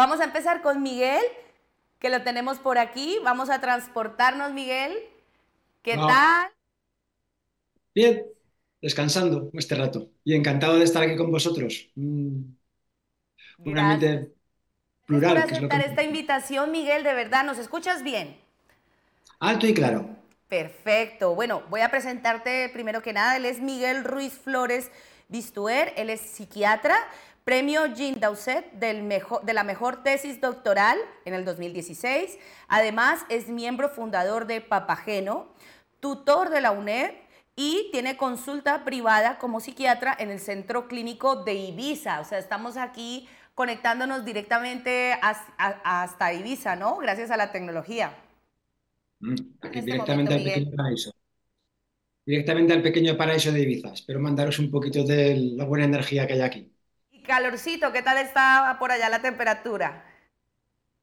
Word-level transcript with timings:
Vamos 0.00 0.18
a 0.20 0.24
empezar 0.24 0.62
con 0.62 0.82
Miguel, 0.82 1.20
que 1.98 2.08
lo 2.08 2.22
tenemos 2.22 2.58
por 2.58 2.78
aquí. 2.78 3.18
Vamos 3.22 3.50
a 3.50 3.60
transportarnos, 3.60 4.50
Miguel. 4.54 4.96
¿Qué 5.82 5.94
tal? 5.94 6.48
Bien, 7.94 8.24
descansando 8.80 9.50
este 9.52 9.74
rato 9.74 10.08
y 10.24 10.34
encantado 10.34 10.78
de 10.78 10.84
estar 10.84 11.02
aquí 11.02 11.16
con 11.16 11.30
vosotros. 11.30 11.90
Mm, 11.96 12.44
una 13.58 13.88
mente 13.88 14.32
plural. 15.04 15.34
Gracias 15.34 15.58
por 15.58 15.66
aceptar 15.66 15.90
esta 15.90 16.02
invitación, 16.02 16.72
Miguel, 16.72 17.04
de 17.04 17.12
verdad. 17.12 17.44
¿Nos 17.44 17.58
escuchas 17.58 18.02
bien? 18.02 18.38
Alto 19.38 19.66
y 19.66 19.74
claro. 19.74 20.16
Perfecto. 20.48 21.34
Bueno, 21.34 21.62
voy 21.68 21.82
a 21.82 21.90
presentarte 21.90 22.70
primero 22.70 23.02
que 23.02 23.12
nada. 23.12 23.36
Él 23.36 23.44
es 23.44 23.60
Miguel 23.60 24.04
Ruiz 24.04 24.32
Flores 24.32 24.90
Bistuer. 25.28 25.92
Él 25.96 26.08
es 26.08 26.22
psiquiatra, 26.22 26.96
premio 27.44 27.86
Jean 27.94 28.20
Dowsett 28.20 28.72
del 28.72 29.02
mejor, 29.02 29.42
de 29.44 29.54
la 29.54 29.64
mejor 29.64 30.02
tesis 30.02 30.40
doctoral 30.40 30.98
en 31.24 31.34
el 31.34 31.44
2016. 31.44 32.38
Además, 32.68 33.24
es 33.28 33.48
miembro 33.48 33.88
fundador 33.88 34.46
de 34.46 34.60
Papageno, 34.60 35.52
tutor 36.00 36.50
de 36.50 36.60
la 36.60 36.70
UNED 36.72 37.12
y 37.56 37.88
tiene 37.92 38.16
consulta 38.16 38.84
privada 38.84 39.38
como 39.38 39.60
psiquiatra 39.60 40.16
en 40.18 40.30
el 40.30 40.40
Centro 40.40 40.88
Clínico 40.88 41.44
de 41.44 41.54
Ibiza. 41.54 42.20
O 42.20 42.24
sea, 42.24 42.38
estamos 42.38 42.76
aquí 42.76 43.28
conectándonos 43.54 44.24
directamente 44.24 45.14
hasta 45.20 46.32
Ibiza, 46.32 46.76
¿no? 46.76 46.96
Gracias 46.96 47.30
a 47.30 47.36
la 47.36 47.52
tecnología. 47.52 48.16
Mm, 49.20 49.34
este 49.62 49.82
directamente 49.82 50.34
al 50.34 50.44
pequeño 50.44 50.76
paraíso. 50.76 51.12
Directamente 52.24 52.72
al 52.72 52.82
pequeño 52.82 53.16
paraíso 53.16 53.52
de 53.52 53.60
Ibiza. 53.60 53.92
Espero 53.92 54.20
mandaros 54.20 54.58
un 54.58 54.70
poquito 54.70 55.04
de 55.04 55.36
la 55.56 55.64
buena 55.64 55.84
energía 55.84 56.26
que 56.26 56.34
hay 56.34 56.40
aquí. 56.40 56.69
Calorcito, 57.22 57.92
¿qué 57.92 58.02
tal 58.02 58.18
está 58.18 58.76
por 58.78 58.92
allá 58.92 59.08
la 59.08 59.22
temperatura? 59.22 60.04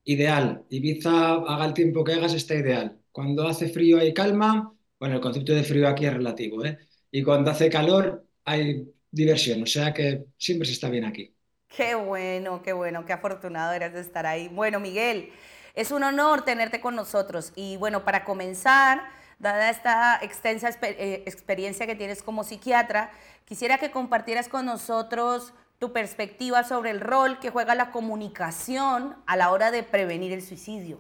Ideal. 0.03 0.66
Ibiza, 0.70 1.34
haga 1.35 1.66
el 1.66 1.73
tiempo 1.73 2.03
que 2.03 2.13
hagas, 2.13 2.34
está 2.34 2.55
ideal. 2.55 3.00
Cuando 3.11 3.47
hace 3.47 3.69
frío 3.69 4.00
hay 4.00 4.14
calma. 4.14 4.73
Bueno, 5.00 5.16
el 5.16 5.22
concepto 5.22 5.53
de 5.53 5.64
frío 5.64 5.88
aquí 5.88 6.06
es 6.06 6.14
relativo, 6.14 6.64
¿eh? 6.66 6.78
Y 7.11 7.23
cuando 7.23 7.52
hace 7.52 7.69
calor 7.69 8.25
hay 8.45 8.88
diversión, 9.11 9.64
o 9.64 9.66
sea 9.66 9.94
que 9.94 10.25
siempre 10.38 10.66
se 10.67 10.73
está 10.73 10.89
bien 10.89 11.06
aquí. 11.06 11.36
Qué 11.67 11.95
bueno, 11.95 12.61
qué 12.63 12.73
bueno, 12.73 13.06
qué 13.06 13.13
afortunado 13.13 13.73
eres 13.73 13.94
de 13.94 14.02
estar 14.02 14.25
ahí. 14.25 14.47
Bueno, 14.50 14.80
Miguel, 14.80 15.31
es 15.75 15.91
un 15.91 16.03
honor 16.03 16.44
tenerte 16.45 16.80
con 16.81 16.95
nosotros. 16.95 17.52
Y 17.56 17.78
bueno, 17.78 18.03
para 18.06 18.23
comenzar, 18.23 19.03
dada 19.39 19.69
esta 19.69 20.17
extensa 20.22 20.69
eh, 20.81 21.23
experiencia 21.28 21.86
que 21.86 21.95
tienes 21.95 22.23
como 22.23 22.44
psiquiatra, 22.44 23.11
quisiera 23.45 23.78
que 23.78 23.91
compartieras 23.91 24.47
con 24.50 24.66
nosotros 24.66 25.53
tu 25.80 25.94
perspectiva 25.94 26.64
sobre 26.64 26.92
el 26.92 27.00
rol 27.00 27.39
que 27.39 27.50
juega 27.50 27.75
la 27.75 27.92
comunicación 27.92 29.16
a 29.25 29.38
la 29.38 29.52
hora 29.52 29.72
de 29.72 29.84
prevenir 29.84 30.31
el 30.34 30.42
suicidio. 30.42 31.00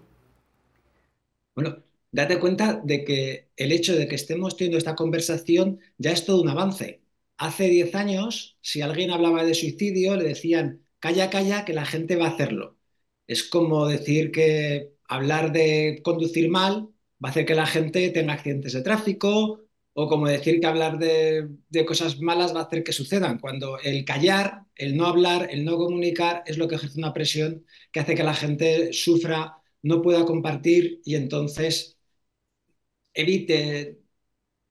Bueno, 1.55 1.83
date 2.11 2.39
cuenta 2.39 2.79
de 2.83 3.03
que 3.03 3.49
el 3.55 3.71
hecho 3.71 3.95
de 3.95 4.07
que 4.07 4.15
estemos 4.15 4.55
teniendo 4.55 4.77
esta 4.77 4.95
conversación 4.95 5.79
ya 5.97 6.11
es 6.11 6.25
todo 6.25 6.41
un 6.41 6.49
avance. 6.49 7.01
Hace 7.37 7.69
10 7.69 7.95
años, 7.95 8.57
si 8.61 8.81
alguien 8.81 9.11
hablaba 9.11 9.43
de 9.43 9.53
suicidio, 9.55 10.15
le 10.15 10.25
decían, 10.25 10.85
calla, 10.99 11.29
calla, 11.29 11.65
que 11.65 11.73
la 11.73 11.85
gente 11.85 12.15
va 12.15 12.27
a 12.27 12.29
hacerlo. 12.29 12.77
Es 13.27 13.43
como 13.43 13.87
decir 13.87 14.31
que 14.31 14.93
hablar 15.07 15.51
de 15.51 16.01
conducir 16.03 16.49
mal 16.49 16.89
va 17.23 17.29
a 17.29 17.31
hacer 17.31 17.45
que 17.45 17.55
la 17.55 17.65
gente 17.65 18.09
tenga 18.11 18.33
accidentes 18.33 18.73
de 18.73 18.81
tráfico 18.81 19.66
o 19.99 20.07
como 20.07 20.27
decir 20.27 20.59
que 20.59 20.67
hablar 20.67 20.99
de, 20.99 21.49
cosas 21.87 22.19
malas 22.19 22.53
va 22.53 22.59
a 22.59 22.63
hacer 22.65 22.83
que 22.83 22.93
sucedan, 22.93 23.39
cuando 23.39 23.79
el 23.79 24.05
callar, 24.05 24.61
el 24.75 24.95
no 24.95 25.07
hablar, 25.07 25.47
el 25.49 25.65
no 25.65 25.75
comunicar 25.75 26.43
es 26.45 26.59
lo 26.59 26.67
que 26.67 26.75
ejerce 26.75 26.99
una 26.99 27.13
presión 27.13 27.65
que 27.91 28.01
hace 28.01 28.13
que 28.13 28.23
la 28.23 28.35
gente 28.35 28.93
sufra, 28.93 29.57
no 29.81 30.03
pueda 30.03 30.23
compartir 30.23 31.01
y 31.03 31.15
entonces 31.15 31.97
evite, 33.11 33.97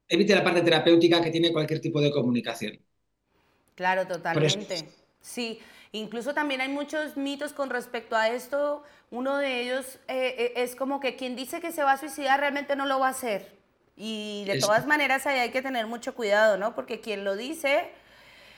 evite 0.09 0.35
la 0.37 0.45
parte 0.45 0.63
terapéutica 0.63 1.20
que 1.20 1.33
tiene 1.33 1.53
cualquier 1.53 1.81
tipo 1.81 2.01
de 2.01 2.13
comunicación. 2.13 2.79
Claro, 3.75 4.07
totalmente. 4.07 4.89
Sí, 5.20 5.59
Incluso 5.92 6.35
también 6.35 6.61
hay 6.61 6.69
muchos 6.69 7.17
mitos 7.17 7.53
con 7.53 7.70
respecto 7.70 8.17
a 8.17 8.29
esto. 8.29 8.83
Uno 9.11 9.39
de 9.39 9.63
ellos 9.63 9.98
eh, 10.09 10.35
eh, 10.39 10.53
es 10.57 10.77
como 10.77 11.01
que 11.01 11.17
quien 11.17 11.36
dice 11.36 11.61
que 11.61 11.73
se 11.73 11.83
va 11.83 11.92
a 11.92 11.97
suicidar 11.97 12.39
realmente 12.39 12.77
no 12.77 12.86
lo 12.86 12.98
va 12.98 13.09
a 13.09 13.11
hacer. 13.11 13.55
Y 13.96 14.45
de 14.46 14.61
todas 14.61 14.86
maneras 14.86 15.27
ahí 15.27 15.39
hay 15.39 15.51
que 15.51 15.62
tener 15.62 15.86
mucho 15.86 16.14
cuidado, 16.14 16.58
¿no? 16.58 16.74
Porque 16.74 17.01
quien 17.01 17.24
lo 17.24 17.34
dice, 17.34 17.90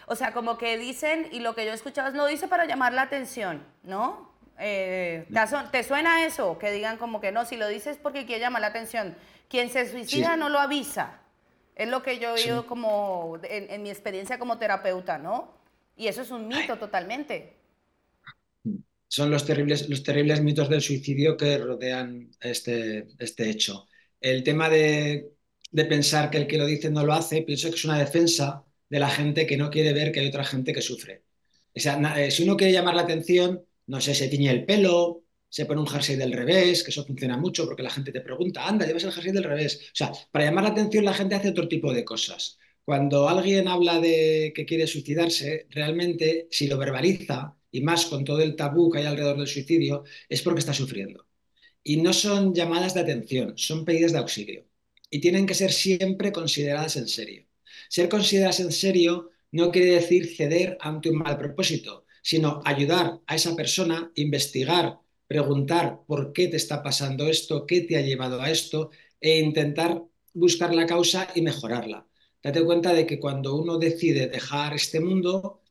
o 0.07 0.17
sea, 0.17 0.33
como 0.33 0.59
que 0.59 0.77
dicen, 0.77 1.29
y 1.31 1.41
lo 1.41 1.55
que 1.55 1.65
yo 1.65 1.71
he 1.71 1.75
escuchado 1.75 2.09
es, 2.09 2.15
lo 2.15 2.27
dice 2.27 2.49
para 2.49 2.67
llamar 2.67 2.93
la 2.93 3.03
atención, 3.03 3.63
¿no? 3.85 4.33
Eh, 4.59 5.27
¿te, 5.71 5.85
suena 5.85 6.25
eso? 6.25 6.59
Que 6.59 6.73
digan 6.73 6.97
como 6.97 7.21
que 7.21 7.31
no, 7.31 7.45
si 7.45 7.57
lo 7.57 7.69
dices 7.69 7.97
porque 8.03 8.27
quiere 8.27 8.41
llamar 8.41 8.63
la 8.63 8.69
atención. 8.69 9.17
Quien 9.49 9.71
se 9.71 9.89
suicida 9.89 10.37
no 10.37 10.49
lo 10.49 10.59
avisa. 10.59 11.21
Es 11.77 11.89
lo 11.89 12.03
que 12.03 12.19
yo 12.19 12.31
he 12.31 12.43
oído 12.43 12.67
como 12.67 13.39
en 13.45 13.83
mi 13.83 13.91
experiencia 13.91 14.39
como 14.39 14.59
terapeuta, 14.59 15.17
¿no? 15.17 15.57
Y 15.97 16.09
eso 16.09 16.23
es 16.23 16.31
un 16.31 16.49
mito 16.49 16.77
totalmente. 16.77 17.57
Son 19.09 19.31
los 19.31 19.45
terribles, 19.47 19.89
los 19.89 20.03
terribles 20.03 20.43
mitos 20.43 20.69
del 20.69 20.83
suicidio 20.83 21.37
que 21.37 21.59
rodean 21.59 22.31
este, 22.41 23.09
este 23.19 23.49
hecho. 23.49 23.88
El 24.21 24.43
tema 24.43 24.69
de, 24.69 25.33
pensar 25.73 26.31
que 26.31 26.39
el 26.39 26.47
que 26.47 26.59
lo 26.59 26.67
dice 26.67 26.91
no 26.91 27.05
lo 27.05 27.13
hace, 27.13 27.43
pienso 27.43 27.69
que 27.71 27.77
es 27.77 27.85
una 27.85 27.99
defensa 27.99 28.65
de 28.89 28.99
la 28.99 29.11
gente 29.11 29.47
que 29.47 29.57
no 29.57 29.71
quiere 29.71 29.93
ver 29.93 30.13
que 30.13 30.21
hay 30.21 30.29
otra 30.29 30.45
gente 30.45 30.73
que 30.73 30.83
sufre. 30.83 31.25
O 31.75 31.81
sea, 31.81 32.01
eh, 32.17 32.31
si 32.31 32.43
uno 32.45 32.57
quiere 32.57 32.73
llamar 32.73 32.95
la 32.95 33.03
atención, 33.03 33.65
no 33.87 34.01
sé, 34.01 34.15
se 34.15 34.29
tiñe 34.29 34.51
el 34.51 34.65
pelo, 34.65 35.25
se 35.49 35.67
pone 35.67 35.81
un 35.81 35.87
jersey 35.87 36.17
del 36.17 36.33
revés, 36.33 36.83
que 36.83 36.91
eso 36.91 37.05
funciona 37.07 37.37
mucho 37.37 37.65
porque 37.67 37.83
la 37.83 37.91
gente 37.91 38.13
te 38.13 38.21
pregunta, 38.21 38.67
anda, 38.67 38.87
llevas 38.87 39.05
el 39.05 39.13
jersey 39.13 39.33
del 39.33 39.45
revés. 39.45 39.91
O 39.93 39.97
sea, 39.97 40.13
para 40.31 40.45
llamar 40.47 40.65
la 40.65 40.71
atención 40.71 41.05
la 41.05 41.15
gente 41.15 41.35
hace 41.35 41.51
otro 41.51 41.69
tipo 41.69 41.93
de 41.93 42.05
cosas. 42.05 42.59
Cuando 42.85 43.29
alguien 43.29 43.69
habla 43.69 44.01
de 44.01 44.53
que 44.55 44.65
quiere 44.67 44.87
suicidarse, 44.87 45.67
realmente 45.71 46.49
si 46.51 46.67
lo 46.69 46.79
verbaliza, 46.79 47.59
y 47.71 47.83
más 47.83 48.07
con 48.07 48.25
todo 48.25 48.41
el 48.41 48.57
tabú 48.57 48.91
que 48.91 48.99
hay 48.99 49.07
alrededor 49.07 49.37
del 49.39 49.47
suicidio, 49.47 50.05
es 50.29 50.43
porque 50.43 50.61
está 50.61 50.73
sufriendo. 50.75 51.28
Y 51.83 51.99
no 51.99 52.13
son 52.13 52.55
llamadas 52.55 52.95
de 52.95 53.01
atención, 53.01 53.57
son 53.57 53.85
pedidas 53.85 54.13
de 54.13 54.19
auxilio. 54.19 54.67
Y 55.11 55.21
tienen 55.21 55.47
que 55.47 55.55
ser 55.55 55.73
siempre 55.73 56.33
consideradas 56.33 56.97
en 56.97 57.09
serio. 57.09 57.47
Ser 57.89 58.09
consideradas 58.09 58.61
en 58.61 58.73
serio 58.73 59.31
no 59.53 59.71
quiere 59.71 59.93
decir 59.93 60.37
ceder 60.37 60.77
ante 60.81 61.11
un 61.11 61.19
mal 61.19 61.39
propósito, 61.39 62.05
sino 62.23 62.61
ayudar 62.65 63.21
a 63.27 63.35
esa 63.37 63.57
persona, 63.57 64.13
investigar, 64.17 64.99
preguntar 65.27 66.01
por 66.07 66.33
qué 66.33 66.49
te 66.49 66.57
está 66.57 66.83
pasando 66.83 67.29
esto, 67.29 67.67
qué 67.67 67.83
te 67.83 67.97
ha 67.97 68.03
llevado 68.03 68.41
a 68.41 68.51
esto, 68.51 68.91
e 69.21 69.39
intentar 69.39 70.03
buscar 70.35 70.75
la 70.75 70.87
causa 70.87 71.29
y 71.35 71.43
mejorarla 71.43 72.09
date 72.43 72.65
cuenta 72.65 72.93
de 72.93 73.07
que 73.07 73.19
cuando 73.21 73.57
uno 73.57 73.79
decide 73.79 74.29
dejar 74.29 74.75
este 74.75 75.01
mundo, 75.01 75.63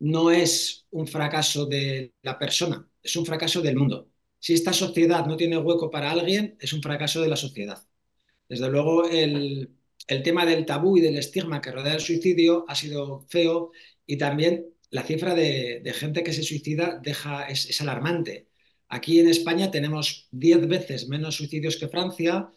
no 0.00 0.30
es 0.30 0.86
un 0.90 1.06
fracaso 1.06 1.66
de 1.66 2.14
la 2.22 2.38
persona, 2.38 2.88
es 3.02 3.16
un 3.16 3.26
fracaso 3.26 3.60
del 3.60 3.76
mundo. 3.76 4.09
Si 4.40 4.54
esta 4.54 4.72
sociedad 4.72 5.26
no 5.26 5.36
tiene 5.36 5.58
hueco 5.58 5.90
para 5.90 6.10
alguien, 6.10 6.56
es 6.60 6.72
un 6.72 6.82
fracaso 6.82 7.20
de 7.22 7.28
la 7.28 7.36
sociedad. 7.36 7.86
Desde 8.48 8.68
luego, 8.70 9.08
el, 9.08 9.76
tema 10.24 10.44
del 10.46 10.66
tabú 10.66 10.96
y 10.98 11.00
del 11.00 11.18
estigma 11.18 11.60
que 11.60 11.70
rodea 11.72 11.94
el 11.94 12.00
suicidio 12.00 12.64
ha 12.68 12.74
sido 12.74 13.20
feo 13.28 13.72
y 14.06 14.18
también 14.18 14.66
la 14.90 15.04
cifra 15.04 15.34
de, 15.34 15.82
gente 15.94 16.24
que 16.24 16.32
se 16.32 16.42
suicida 16.42 17.00
deja, 17.02 17.44
es, 17.48 17.80
alarmante. 17.80 18.48
Aquí 18.88 19.20
en 19.20 19.28
España 19.28 19.70
tenemos 19.70 20.28
10 20.32 20.66
veces 20.68 21.08
menos 21.08 21.36
suicidios 21.36 21.76
que 21.76 21.88
Francia 21.88 22.50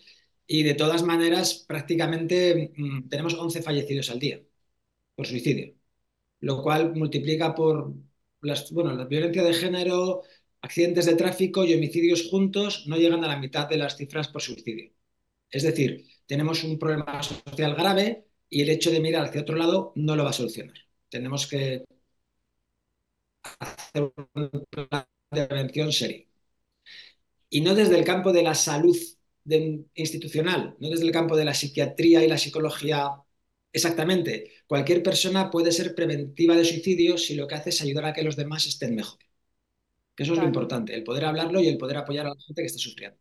y 0.48 0.64
de 0.64 0.74
todas 0.76 1.04
maneras, 1.04 1.66
prácticamente 1.68 2.74
mm, 2.76 3.10
tenemos 3.10 3.36
11 3.36 3.62
fallecidos 3.62 4.10
al 4.10 4.20
día 4.20 4.42
por 5.16 5.28
suicidio, 5.28 5.76
lo 6.42 6.62
cual 6.64 6.96
multiplica 6.96 7.56
por 7.56 7.94
las, 8.42 8.72
bueno, 8.72 8.94
la 8.96 9.06
violencia 9.06 9.44
de 9.44 9.54
género, 9.54 10.24
accidentes 10.64 11.06
de 11.06 11.16
tráfico 11.16 11.66
y 11.66 11.74
homicidios 11.74 12.30
juntos 12.30 12.86
no 12.88 12.98
llegan 12.98 13.24
a 13.24 13.28
la 13.28 13.38
mitad 13.38 13.68
de 13.70 13.78
las 13.78 13.98
cifras 13.98 14.30
por 14.30 14.42
suicidio. 14.42 14.92
Es 15.52 15.64
decir, 15.64 16.08
tenemos 16.26 16.64
un 16.64 16.80
problema 16.80 17.22
social 17.22 17.76
grave 17.76 18.26
y 18.50 18.62
el 18.62 18.70
hecho 18.70 18.92
de 18.92 19.02
mirar 19.02 19.26
hacia 19.26 19.42
otro 19.42 19.58
lado 19.58 19.94
no 19.96 20.16
lo 20.16 20.24
va 20.24 20.32
a 20.32 20.34
solucionar. 20.34 20.78
Tenemos 21.10 21.48
que 21.48 21.84
hacer 23.60 24.12
una 24.36 25.08
prevención 25.30 25.92
seria. 25.92 26.26
Y 27.50 27.62
no 27.62 27.76
desde 27.76 27.98
el 27.98 28.06
campo 28.06 28.32
de 28.34 28.44
la 28.44 28.56
salud 28.56 28.98
institucional, 29.96 30.76
no 30.80 30.90
desde 30.90 31.06
el 31.06 31.12
campo 31.12 31.36
de 31.36 31.46
la 31.46 31.54
psiquiatría 31.54 32.24
y 32.24 32.28
la 32.28 32.38
psicología 32.38 33.12
exactamente. 33.72 34.52
Cualquier 34.68 35.04
persona 35.04 35.52
puede 35.52 35.72
ser 35.72 35.94
preventiva 35.96 36.56
de 36.56 36.66
suicidio 36.66 37.18
si 37.18 37.36
lo 37.36 37.48
que 37.48 37.56
hace 37.56 37.70
es 37.72 37.82
ayudar 37.82 38.06
a 38.06 38.14
que 38.14 38.24
los 38.24 38.36
demás 38.38 38.66
estén 38.66 38.96
mejor. 38.96 39.20
Que 40.16 40.24
eso 40.24 40.34
es 40.34 40.40
lo 40.40 40.46
importante, 40.46 40.94
el 40.96 41.04
poder 41.04 41.26
hablarlo 41.26 41.60
y 41.62 41.68
el 41.68 41.78
poder 41.78 41.98
apoyar 41.98 42.26
a 42.28 42.30
la 42.30 42.36
gente 42.42 42.62
que 42.62 42.68
está 42.68 42.80
sufriendo. 42.80 43.18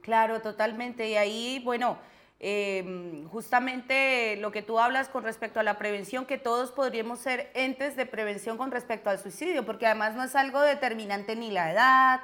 Claro, 0.00 0.40
totalmente. 0.40 1.08
Y 1.08 1.16
ahí, 1.16 1.60
bueno, 1.64 1.98
eh, 2.40 3.24
justamente 3.30 4.36
lo 4.36 4.52
que 4.52 4.62
tú 4.62 4.78
hablas 4.78 5.08
con 5.08 5.24
respecto 5.24 5.60
a 5.60 5.62
la 5.62 5.78
prevención, 5.78 6.24
que 6.26 6.38
todos 6.38 6.70
podríamos 6.72 7.18
ser 7.18 7.50
entes 7.54 7.96
de 7.96 8.06
prevención 8.06 8.56
con 8.56 8.70
respecto 8.70 9.10
al 9.10 9.18
suicidio, 9.18 9.66
porque 9.66 9.86
además 9.86 10.14
no 10.14 10.24
es 10.24 10.34
algo 10.36 10.60
determinante 10.60 11.36
ni 11.36 11.50
la 11.50 11.72
edad, 11.72 12.20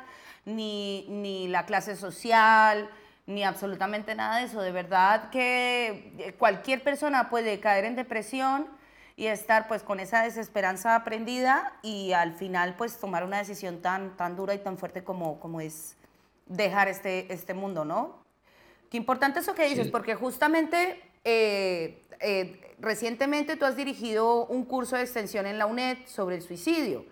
ni, 0.47 1.07
ni 1.09 1.49
la 1.49 1.67
clase 1.67 1.97
social, 1.97 2.89
ni 3.27 3.43
absolutamente 3.45 4.15
nada 4.15 4.39
de 4.39 4.45
eso. 4.47 4.63
De 4.63 4.73
verdad 4.73 5.31
que 5.31 6.15
eh, 6.19 6.35
cualquier 6.39 6.83
persona 6.83 7.29
puede 7.29 7.61
caer 7.61 7.85
en 7.85 7.97
depresión 7.97 8.67
y 9.17 9.27
estar 9.27 9.69
pues 9.69 9.83
con 9.83 10.01
esa 10.01 10.23
desesperanza 10.23 10.97
aprendida 10.97 11.73
y 11.83 12.13
al 12.13 12.35
final 12.35 12.75
pues 12.77 12.99
tomar 12.99 13.25
una 13.25 13.39
decisión 13.39 13.81
tan, 13.81 14.17
tan 14.17 14.37
dura 14.37 14.55
y 14.55 14.59
tan 14.59 14.77
fuerte 14.77 15.05
como, 15.05 15.39
como 15.39 15.61
es 15.61 15.97
dejar 16.47 16.89
este, 16.89 17.33
este 17.33 17.55
mundo, 17.55 17.85
¿no? 17.85 18.23
Qué 18.91 18.97
importante 18.97 19.41
eso 19.41 19.55
que 19.55 19.69
dices, 19.69 19.89
porque 19.89 20.15
justamente 20.15 21.01
eh, 21.25 22.03
eh, 22.21 22.75
recientemente 22.79 23.57
tú 23.57 23.65
has 23.65 23.77
dirigido 23.77 24.47
un 24.47 24.65
curso 24.65 24.97
de 24.97 25.03
extensión 25.03 25.47
en 25.47 25.59
la 25.59 25.67
UNED 25.67 25.99
sobre 26.07 26.37
el 26.37 26.43
suicidio. 26.43 27.05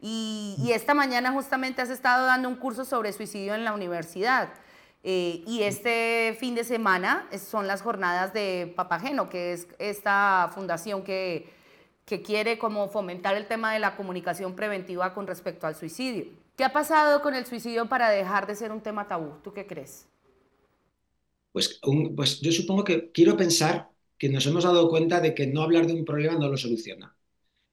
Y, 0.00 0.56
y, 0.58 0.72
esta 0.72 0.92
mañana 0.92 1.32
justamente 1.32 1.80
has 1.80 1.88
estado 1.88 2.26
dando 2.26 2.48
un 2.48 2.56
curso 2.56 2.84
sobre 2.84 3.12
suicidio 3.12 3.54
en 3.54 3.64
la 3.64 3.72
universidad. 3.72 4.50
Eh, 5.08 5.44
y 5.46 5.62
este 5.62 6.36
fin 6.40 6.56
de 6.56 6.64
semana 6.64 7.30
son 7.38 7.68
las 7.68 7.80
jornadas 7.80 8.32
de 8.34 8.72
Papageno, 8.74 9.28
que 9.28 9.52
es 9.52 9.68
esta 9.78 10.50
fundación 10.52 11.04
que, 11.04 11.46
que 12.04 12.22
quiere 12.22 12.58
como 12.58 12.88
fomentar 12.88 13.36
el 13.36 13.46
tema 13.46 13.72
de 13.72 13.78
la 13.78 13.94
comunicación 13.94 14.56
preventiva 14.56 15.14
con 15.14 15.28
respecto 15.28 15.68
al 15.68 15.76
suicidio. 15.76 16.24
¿Qué 16.56 16.64
ha 16.64 16.72
pasado 16.72 17.22
con 17.22 17.36
el 17.36 17.46
suicidio 17.46 17.88
para 17.88 18.10
dejar 18.10 18.48
de 18.48 18.56
ser 18.56 18.72
un 18.72 18.80
tema 18.80 19.06
tabú? 19.06 19.34
¿Tú 19.44 19.52
qué 19.52 19.64
crees? 19.64 20.08
Pues, 21.52 21.80
pues 22.16 22.40
yo 22.40 22.50
supongo 22.50 22.82
que 22.82 23.12
quiero 23.12 23.36
pensar 23.36 23.88
que 24.18 24.28
nos 24.28 24.44
hemos 24.48 24.64
dado 24.64 24.88
cuenta 24.88 25.20
de 25.20 25.36
que 25.36 25.46
no 25.46 25.62
hablar 25.62 25.86
de 25.86 25.92
un 25.92 26.04
problema 26.04 26.34
no 26.34 26.48
lo 26.48 26.56
soluciona. 26.56 27.16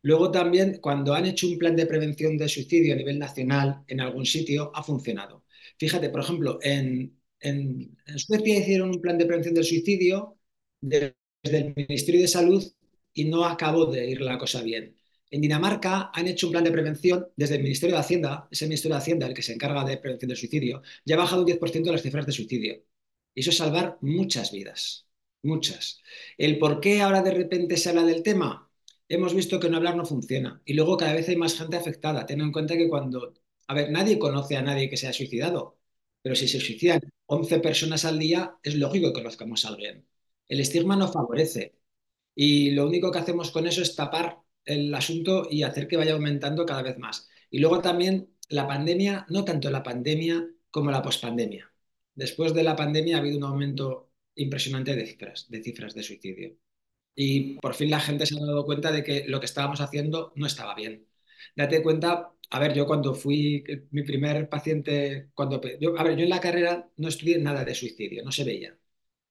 Luego 0.04 0.30
también, 0.30 0.78
cuando 0.80 1.16
han 1.16 1.26
hecho 1.26 1.48
un 1.48 1.58
plan 1.58 1.76
de 1.76 1.88
prevención 1.88 2.38
de 2.38 2.48
suicidio 2.48 2.94
a 2.94 2.98
nivel 2.98 3.18
nacional 3.18 3.84
en 3.88 4.02
algún 4.02 4.28
sitio, 4.28 4.72
ha 4.76 4.84
funcionado. 4.84 5.46
Fíjate, 5.80 6.10
por 6.10 6.22
ejemplo, 6.22 6.60
en, 6.62 7.18
en, 7.44 7.98
Suecia 8.18 8.58
hicieron 8.58 8.90
un 8.90 9.02
plan 9.02 9.18
de 9.18 9.26
prevención 9.26 9.54
del 9.56 9.66
suicidio 9.66 10.38
desde 10.82 11.16
el 11.44 11.74
Ministerio 11.76 12.22
de 12.22 12.28
Salud 12.28 12.64
y 13.14 13.26
no 13.26 13.46
acabó 13.46 13.86
de 13.86 14.10
ir 14.10 14.22
la 14.22 14.38
cosa 14.38 14.62
bien. 14.64 14.96
En 15.30 15.42
Dinamarca 15.42 16.12
han 16.14 16.28
hecho 16.28 16.48
un 16.48 16.52
plan 16.54 16.64
de 16.64 16.72
prevención 16.72 17.28
desde 17.36 17.56
el 17.56 17.64
Ministerio 17.64 17.96
de 17.96 18.02
Hacienda, 18.02 18.48
ese 18.52 18.66
Ministerio 18.66 18.96
de 18.96 19.02
Hacienda 19.02 19.28
el 19.28 19.34
que 19.34 19.42
se 19.42 19.54
encarga 19.54 19.84
de 19.84 19.98
prevención 19.98 20.30
del 20.30 20.38
suicidio, 20.38 20.82
ya 21.06 21.16
ha 21.16 21.20
bajado 21.20 21.42
un 21.42 21.48
10% 21.48 21.92
las 21.92 22.02
cifras 22.02 22.26
de 22.26 22.32
suicidio. 22.32 22.84
Y 23.36 23.42
eso 23.42 23.50
es 23.50 23.58
salvar 23.58 23.98
muchas 24.02 24.52
vidas, 24.52 25.08
muchas. 25.42 26.02
¿El 26.38 26.60
por 26.60 26.80
qué 26.80 27.02
ahora 27.02 27.22
de 27.22 27.32
repente 27.32 27.78
se 27.78 27.90
habla 27.90 28.04
del 28.04 28.24
tema? 28.24 28.70
Hemos 29.10 29.34
visto 29.36 29.60
que 29.60 29.70
no 29.70 29.78
hablar 29.78 29.96
no 29.96 30.06
funciona. 30.06 30.62
Y 30.66 30.74
luego 30.74 30.98
cada 30.98 31.14
vez 31.14 31.28
hay 31.30 31.36
más 31.36 31.58
gente 31.58 31.78
afectada. 31.78 32.26
Ten 32.26 32.42
en 32.42 32.52
cuenta 32.52 32.78
que 32.78 32.88
cuando... 32.90 33.34
A 33.68 33.74
ver, 33.74 33.92
nadie 33.92 34.20
conoce 34.20 34.56
a 34.58 34.62
nadie 34.62 34.90
que 34.90 34.98
se 34.98 35.08
haya 35.08 35.14
suicidado. 35.18 35.78
Pero 36.24 36.36
si 36.36 36.48
se 36.48 36.62
suicidan 36.62 37.02
11 37.28 37.60
personas 37.60 38.06
al 38.06 38.20
día, 38.20 38.58
es 38.64 38.76
lógico 38.76 39.10
que 39.10 39.22
conozcamos 39.22 39.66
a 39.66 39.70
alguien. 39.70 40.08
El 40.48 40.62
estigma 40.62 40.96
no 40.98 41.10
favorece. 41.12 41.76
Y 42.36 42.72
lo 42.72 42.88
único 42.88 43.12
que 43.12 43.20
hacemos 43.20 43.52
con 43.52 43.68
eso 43.68 43.82
es 43.82 43.96
tapar 43.96 44.40
el 44.66 44.94
asunto 44.96 45.48
y 45.50 45.64
hacer 45.64 45.88
que 45.88 45.98
vaya 45.98 46.14
aumentando 46.14 46.66
cada 46.66 46.82
vez 46.84 46.98
más. 46.98 47.30
Y 47.52 47.60
luego 47.60 47.82
también 47.82 48.30
la 48.50 48.68
pandemia, 48.68 49.26
no 49.30 49.46
tanto 49.46 49.70
la 49.72 49.84
pandemia 49.84 50.48
como 50.72 50.92
la 50.92 51.02
pospandemia. 51.02 51.72
Después 52.16 52.54
de 52.54 52.64
la 52.64 52.76
pandemia 52.76 53.18
ha 53.18 53.20
habido 53.20 53.38
un 53.38 53.44
aumento 53.46 54.12
impresionante 54.36 54.96
de 54.96 55.06
cifras, 55.08 55.48
de 55.50 55.64
cifras 55.64 55.94
de 55.94 56.04
suicidio. 56.04 56.58
Y 57.16 57.56
por 57.60 57.76
fin 57.76 57.90
la 57.92 58.00
gente 58.00 58.26
se 58.26 58.36
ha 58.38 58.46
dado 58.46 58.66
cuenta 58.66 58.92
de 58.92 59.04
que 59.04 59.26
lo 59.28 59.40
que 59.40 59.46
estábamos 59.48 59.82
haciendo 59.82 60.34
no 60.36 60.48
estaba 60.48 60.76
bien. 60.76 61.08
Date 61.56 61.82
cuenta, 61.84 62.32
a 62.50 62.60
ver, 62.60 62.74
yo 62.74 62.86
cuando 62.86 63.14
fui 63.16 63.64
mi 63.92 64.04
primer 64.04 64.50
paciente, 64.50 65.30
cuando 65.34 65.62
yo, 65.80 65.98
a 65.98 66.04
ver, 66.04 66.16
yo 66.18 66.24
en 66.24 66.30
la 66.30 66.40
carrera 66.42 66.90
no 66.98 67.08
estudié 67.08 67.38
nada 67.40 67.64
de 67.66 67.76
suicidio, 67.76 68.24
no 68.24 68.32
se 68.32 68.44
veía. 68.44 68.78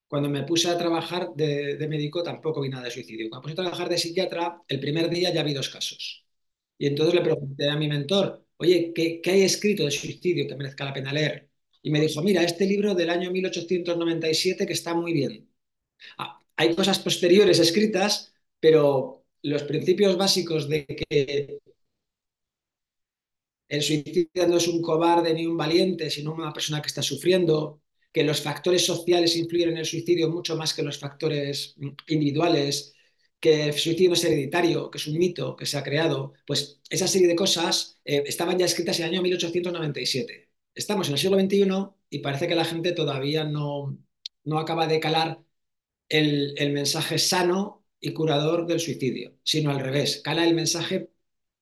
Cuando 0.09 0.29
me 0.29 0.43
puse 0.45 0.69
a 0.69 0.77
trabajar 0.79 1.31
de, 1.35 1.77
de 1.77 1.89
médico 1.89 2.23
tampoco 2.23 2.61
vi 2.61 2.69
nada 2.69 2.85
de 2.85 2.91
suicidio. 2.91 3.29
Cuando 3.31 3.49
me 3.49 3.55
puse 3.55 3.61
a 3.63 3.65
trabajar 3.65 3.89
de 3.89 3.99
psiquiatra, 3.99 4.63
el 4.69 4.81
primer 4.81 5.09
día 5.11 5.33
ya 5.33 5.43
vi 5.43 5.55
dos 5.55 5.71
casos. 5.71 6.27
Y 6.79 6.87
entonces 6.87 7.15
le 7.15 7.23
pregunté 7.23 7.69
a 7.71 7.77
mi 7.77 7.89
mentor, 7.89 8.47
oye, 8.59 8.93
¿qué, 8.95 9.21
qué 9.23 9.31
hay 9.33 9.43
escrito 9.43 9.85
de 9.85 9.91
suicidio 9.91 10.47
que 10.49 10.57
merezca 10.57 10.85
la 10.85 10.93
pena 10.95 11.13
leer? 11.13 11.49
y 11.85 11.91
me 11.91 12.01
dijo, 12.01 12.23
mira, 12.23 12.43
este 12.45 12.65
libro 12.67 12.95
del 12.95 13.11
año 13.11 13.31
1897 13.33 14.67
que 14.67 14.73
está 14.73 14.95
muy 14.95 15.13
bien. 15.13 15.51
Ah, 16.19 16.39
hay 16.57 16.75
cosas 16.75 16.99
posteriores 16.99 17.59
escritas, 17.59 18.35
pero 18.61 19.25
los 19.43 19.63
principios 19.65 20.17
básicos 20.17 20.69
de 20.69 20.87
que 20.87 21.59
el 23.75 23.83
suicida 23.83 24.47
no 24.47 24.57
es 24.59 24.69
un 24.69 24.83
cobarde 24.83 25.35
ni 25.35 25.47
un 25.47 25.57
valiente, 25.57 26.11
sino 26.11 26.35
una 26.35 26.53
persona 26.53 26.81
que 26.83 26.89
está 26.89 27.03
sufriendo, 27.03 27.83
que 28.13 28.25
los 28.25 28.41
factores 28.43 28.85
sociales 28.87 29.37
influyen 29.37 29.71
en 29.71 29.79
el 29.79 29.87
suicidio 29.87 30.31
mucho 30.31 30.57
más 30.57 30.75
que 30.75 30.83
los 30.83 30.99
factores 30.99 31.75
individuales, 32.09 32.95
que 33.41 33.65
el 33.67 33.73
suicidio 33.75 34.11
no 34.11 34.15
es 34.15 34.25
hereditario, 34.25 34.91
que 34.91 34.99
es 34.99 35.07
un 35.07 35.19
mito 35.19 35.57
que 35.57 35.67
se 35.67 35.79
ha 35.79 35.83
creado, 35.83 36.35
pues 36.47 36.81
esa 36.91 37.09
serie 37.09 37.29
de 37.29 37.37
cosas 37.37 38.01
eh, 38.05 38.23
estaban 38.27 38.59
ya 38.59 38.67
escritas 38.67 38.99
en 39.01 39.07
el 39.07 39.13
año 39.13 39.23
1897 39.23 40.53
estamos 40.75 41.09
en 41.09 41.15
el 41.15 41.19
siglo 41.19 41.39
XXI 41.41 41.67
y 42.11 42.19
parece 42.21 42.49
que 42.49 42.55
la 42.55 42.65
gente 42.65 42.93
todavía 42.93 43.45
no, 43.45 43.99
no 44.45 44.59
acaba 44.59 44.87
de 44.87 45.01
calar 45.01 45.43
el, 46.09 46.55
mensaje 46.73 47.19
sano 47.19 47.85
y 48.01 48.13
curador 48.13 48.67
del 48.67 48.81
suicidio, 48.81 49.37
sino 49.45 49.71
al 49.71 49.81
revés, 49.81 50.21
cala 50.23 50.47
el 50.47 50.55
mensaje 50.55 51.11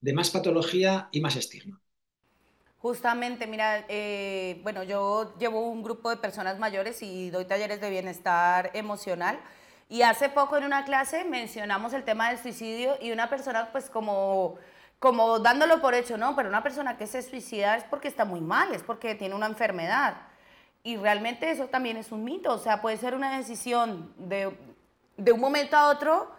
de 0.01 0.13
más 0.13 0.31
patología 0.31 1.09
y 1.11 1.21
más 1.21 1.35
estigma. 1.35 1.81
Justamente, 2.81 3.45
mira, 3.45 3.85
eh, 3.89 4.59
bueno, 4.63 4.81
yo 4.81 5.37
llevo 5.37 5.69
un 5.69 5.83
grupo 5.83 6.09
de 6.09 6.17
personas 6.17 6.57
mayores 6.57 7.03
y 7.03 7.29
doy 7.29 7.45
talleres 7.45 7.79
de 7.79 7.91
bienestar 7.91 8.71
emocional. 8.73 9.39
Y 9.87 10.01
hace 10.01 10.29
poco 10.29 10.57
en 10.57 10.63
una 10.63 10.83
clase 10.83 11.23
mencionamos 11.23 11.93
el 11.93 12.03
tema 12.03 12.29
del 12.29 12.39
suicidio 12.39 12.97
y 12.99 13.11
una 13.11 13.29
persona 13.29 13.71
pues 13.71 13.89
como 13.89 14.57
como 14.97 15.39
dándolo 15.39 15.81
por 15.81 15.95
hecho, 15.95 16.15
¿no? 16.15 16.35
Pero 16.35 16.47
una 16.47 16.61
persona 16.61 16.95
que 16.95 17.07
se 17.07 17.23
suicida 17.23 17.75
es 17.75 17.83
porque 17.83 18.07
está 18.07 18.23
muy 18.23 18.39
mal, 18.39 18.73
es 18.73 18.83
porque 18.83 19.15
tiene 19.15 19.33
una 19.33 19.47
enfermedad. 19.47 20.15
Y 20.83 20.97
realmente 20.97 21.49
eso 21.49 21.67
también 21.67 21.97
es 21.97 22.11
un 22.11 22.23
mito, 22.23 22.53
o 22.53 22.59
sea, 22.59 22.81
puede 22.81 22.97
ser 22.97 23.15
una 23.15 23.35
decisión 23.35 24.13
de, 24.17 24.55
de 25.17 25.31
un 25.31 25.39
momento 25.39 25.75
a 25.75 25.89
otro 25.89 26.31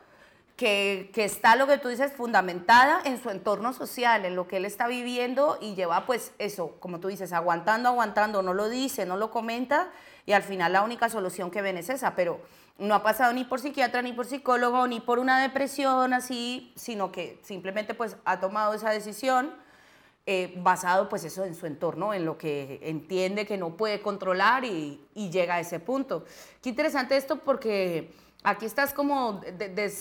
que, 0.62 1.24
está 1.24 1.56
lo 1.56 1.66
que 1.66 1.76
tú 1.76 1.88
dices 1.88 2.12
fundamentada 2.12 3.00
en 3.04 3.20
su 3.20 3.30
entorno 3.30 3.72
social, 3.72 4.24
en 4.24 4.36
lo 4.36 4.46
que 4.46 4.58
él 4.58 4.64
está 4.64 4.86
viviendo 4.86 5.58
y 5.60 5.74
lleva 5.74 6.06
pues 6.06 6.32
eso, 6.38 6.76
como 6.78 7.00
tú 7.00 7.08
dices, 7.08 7.32
aguantando, 7.32 7.88
aguantando, 7.88 8.42
no 8.42 8.54
lo 8.54 8.68
dice, 8.68 9.04
no 9.04 9.16
lo 9.16 9.32
comenta 9.32 9.90
y 10.24 10.34
al 10.34 10.44
final 10.44 10.72
la 10.72 10.84
única 10.84 11.08
solución 11.08 11.50
que 11.50 11.62
ven 11.62 11.78
es 11.78 11.90
esa, 11.90 12.14
pero 12.14 12.40
no 12.78 12.94
ha 12.94 13.02
pasado 13.02 13.32
ni 13.32 13.42
por 13.42 13.58
psiquiatra, 13.58 14.02
ni 14.02 14.12
por 14.12 14.24
psicólogo, 14.24 14.86
ni 14.86 15.00
por 15.00 15.18
una 15.18 15.42
depresión 15.42 16.12
así, 16.12 16.72
sino 16.76 17.10
que 17.10 17.40
simplemente 17.42 17.94
pues 17.94 18.16
ha 18.24 18.38
tomado 18.38 18.72
esa 18.74 18.90
decisión 18.90 19.52
eh, 20.26 20.54
basado 20.58 21.08
pues 21.08 21.24
eso 21.24 21.44
en 21.44 21.56
su 21.56 21.66
entorno, 21.66 22.14
en 22.14 22.24
lo 22.24 22.38
que 22.38 22.78
entiende 22.84 23.46
que 23.46 23.56
no 23.56 23.76
puede 23.76 24.00
controlar 24.00 24.64
y, 24.64 25.00
llega 25.12 25.56
a 25.56 25.60
ese 25.60 25.80
punto. 25.80 26.24
Qué 26.62 26.68
interesante 26.68 27.16
esto 27.16 27.40
porque 27.40 28.12
aquí 28.42 28.66
estás 28.66 28.92
como 28.92 29.40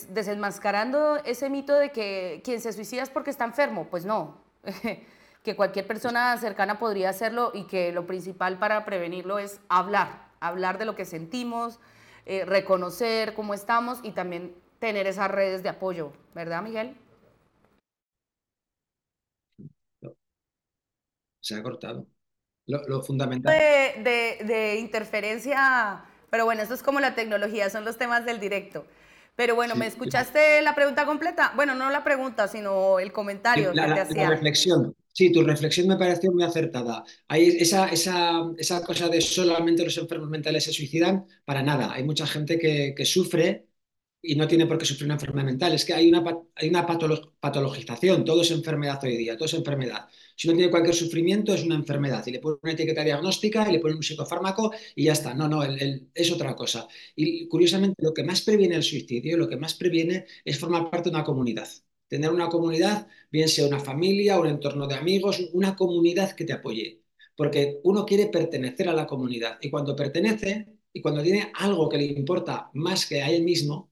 desenmascarando 0.10 1.18
ese 1.18 1.50
mito 1.50 1.76
de 1.76 1.92
que 1.92 2.42
quien 2.44 2.62
se 2.62 2.74
suicida 2.74 3.04
es 3.04 3.10
porque 3.10 3.30
está 3.30 3.46
enfermo, 3.46 3.88
pues 3.90 4.06
no. 4.06 4.42
que 5.44 5.56
cualquier 5.56 5.88
persona 5.88 6.38
cercana 6.38 6.78
podría 6.78 7.10
hacerlo 7.10 7.52
y 7.54 7.66
que 7.66 7.92
lo 7.92 8.06
principal 8.06 8.60
para 8.60 8.86
prevenirlo 8.86 9.40
es 9.40 9.60
hablar, 9.70 10.30
hablar 10.40 10.78
de 10.78 10.86
lo 10.86 10.96
que 10.96 11.06
sentimos, 11.06 11.80
eh, 12.26 12.46
reconocer 12.46 13.34
cómo 13.34 13.54
estamos 13.54 14.00
y 14.04 14.12
también 14.12 14.56
tener 14.80 15.08
esas 15.08 15.32
redes 15.32 15.64
de 15.64 15.70
apoyo, 15.70 16.14
¿verdad, 16.36 16.62
Miguel? 16.62 16.96
Se 21.40 21.56
ha 21.56 21.64
cortado. 21.64 22.06
Lo, 22.68 23.02
fundamental. 23.02 23.52
De, 23.54 24.78
interferencia, 24.80 26.06
pero 26.32 26.46
bueno, 26.46 26.64
eso 26.64 26.74
es 26.74 26.82
como 26.82 27.00
la 27.00 27.14
tecnología, 27.14 27.70
son 27.70 27.86
los 27.86 27.98
temas 27.98 28.26
del 28.26 28.40
directo. 28.40 28.88
Pero 29.36 29.56
bueno, 29.56 29.76
¿me 29.76 29.86
escuchaste 29.86 30.62
la 30.62 30.74
pregunta 30.74 31.06
completa? 31.06 31.54
Bueno, 31.56 31.76
no 31.76 31.90
la 31.90 32.04
pregunta, 32.04 32.48
sino 32.48 33.00
el 33.00 33.12
comentario 33.12 33.72
que 33.72 33.82
te 33.82 34.00
hacía. 34.00 34.24
La 34.24 34.30
reflexión. 34.32 34.96
Sí, 35.14 35.32
tu 35.32 35.44
reflexión 35.44 35.88
me 35.88 35.98
pareció 35.98 36.32
muy 36.32 36.44
acertada. 36.44 37.04
Hay 37.28 37.48
esa, 37.48 37.90
esa, 37.90 38.44
esa, 38.58 38.82
cosa 38.84 39.10
de 39.10 39.20
solamente 39.20 39.84
los 39.84 39.98
enfermos 39.98 40.30
mentales 40.30 40.64
se 40.64 40.72
suicidan, 40.72 41.26
para 41.44 41.62
nada. 41.62 41.92
Hay 41.94 42.04
mucha 42.04 42.26
gente 42.26 42.58
que, 42.58 42.94
que 42.96 43.06
sufre 43.06 43.68
y 44.22 44.36
no 44.36 44.48
tiene 44.48 44.68
por 44.68 44.78
qué 44.78 44.86
sufrir 44.86 45.06
una 45.06 45.16
enfermedad 45.16 45.46
mental. 45.46 45.74
Es 45.74 45.84
que 45.84 45.94
hay 45.94 46.08
una, 46.08 46.24
hay 46.56 46.70
una 46.70 46.86
patologización, 46.86 48.24
todo 48.24 48.42
es 48.42 48.52
enfermedad 48.52 49.04
hoy 49.04 49.18
día, 49.18 49.36
todo 49.36 49.46
es 49.46 49.54
enfermedad. 49.54 50.08
Si 50.42 50.48
uno 50.48 50.58
tiene 50.58 50.72
cualquier 50.72 50.96
sufrimiento 50.96 51.54
es 51.54 51.64
una 51.64 51.76
enfermedad 51.76 52.26
y 52.26 52.32
le 52.32 52.40
ponen 52.40 52.58
una 52.64 52.72
etiqueta 52.72 53.04
diagnóstica 53.04 53.70
y 53.70 53.74
le 53.74 53.80
ponen 53.80 53.98
un 53.98 54.02
psicofármaco 54.02 54.72
y 54.96 55.04
ya 55.04 55.12
está. 55.12 55.36
No, 55.36 55.48
no, 55.48 55.62
es 55.64 56.32
otra 56.32 56.56
cosa. 56.56 56.88
Y 57.16 57.48
curiosamente 57.48 58.02
lo 58.02 58.12
que 58.12 58.24
más 58.24 58.42
previene 58.42 58.76
el 58.76 58.82
suicidio, 58.82 59.38
lo 59.38 59.48
que 59.48 59.56
más 59.58 59.76
previene 59.76 60.26
es 60.44 60.58
formar 60.58 60.90
parte 60.90 61.12
de 61.12 61.16
una 61.16 61.24
comunidad. 61.24 61.68
Tener 62.08 62.32
una 62.32 62.50
comunidad, 62.50 63.08
bien 63.30 63.48
sea 63.50 63.68
una 63.68 63.80
familia, 63.80 64.40
un 64.40 64.48
entorno 64.48 64.88
de 64.88 64.96
amigos, 64.96 65.48
una 65.54 65.76
comunidad 65.76 66.32
que 66.36 66.46
te 66.46 66.54
apoye. 66.54 67.04
Porque 67.36 67.80
uno 67.84 68.04
quiere 68.04 68.26
pertenecer 68.26 68.90
a 68.90 68.94
la 68.94 69.06
comunidad 69.06 69.60
y 69.62 69.70
cuando 69.70 69.96
pertenece 69.96 70.80
y 70.92 71.02
cuando 71.04 71.22
tiene 71.22 71.52
algo 71.54 71.88
que 71.88 71.98
le 71.98 72.06
importa 72.06 72.72
más 72.74 73.06
que 73.06 73.22
a 73.22 73.30
él 73.30 73.44
mismo, 73.44 73.91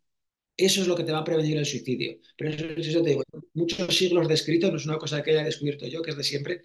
eso 0.65 0.81
es 0.81 0.87
lo 0.87 0.95
que 0.95 1.03
te 1.03 1.11
va 1.11 1.19
a 1.19 1.23
prevenir 1.23 1.57
el 1.57 1.65
suicidio. 1.65 2.19
Pero 2.37 2.51
eso, 2.51 3.01
te 3.03 3.09
digo, 3.09 3.23
muchos 3.53 3.95
siglos 3.95 4.27
de 4.27 4.33
escrito, 4.35 4.69
no 4.71 4.77
es 4.77 4.85
una 4.85 4.97
cosa 4.97 5.23
que 5.23 5.31
haya 5.31 5.43
descubierto 5.43 5.87
yo, 5.87 6.01
que 6.01 6.11
es 6.11 6.17
de 6.17 6.23
siempre, 6.23 6.63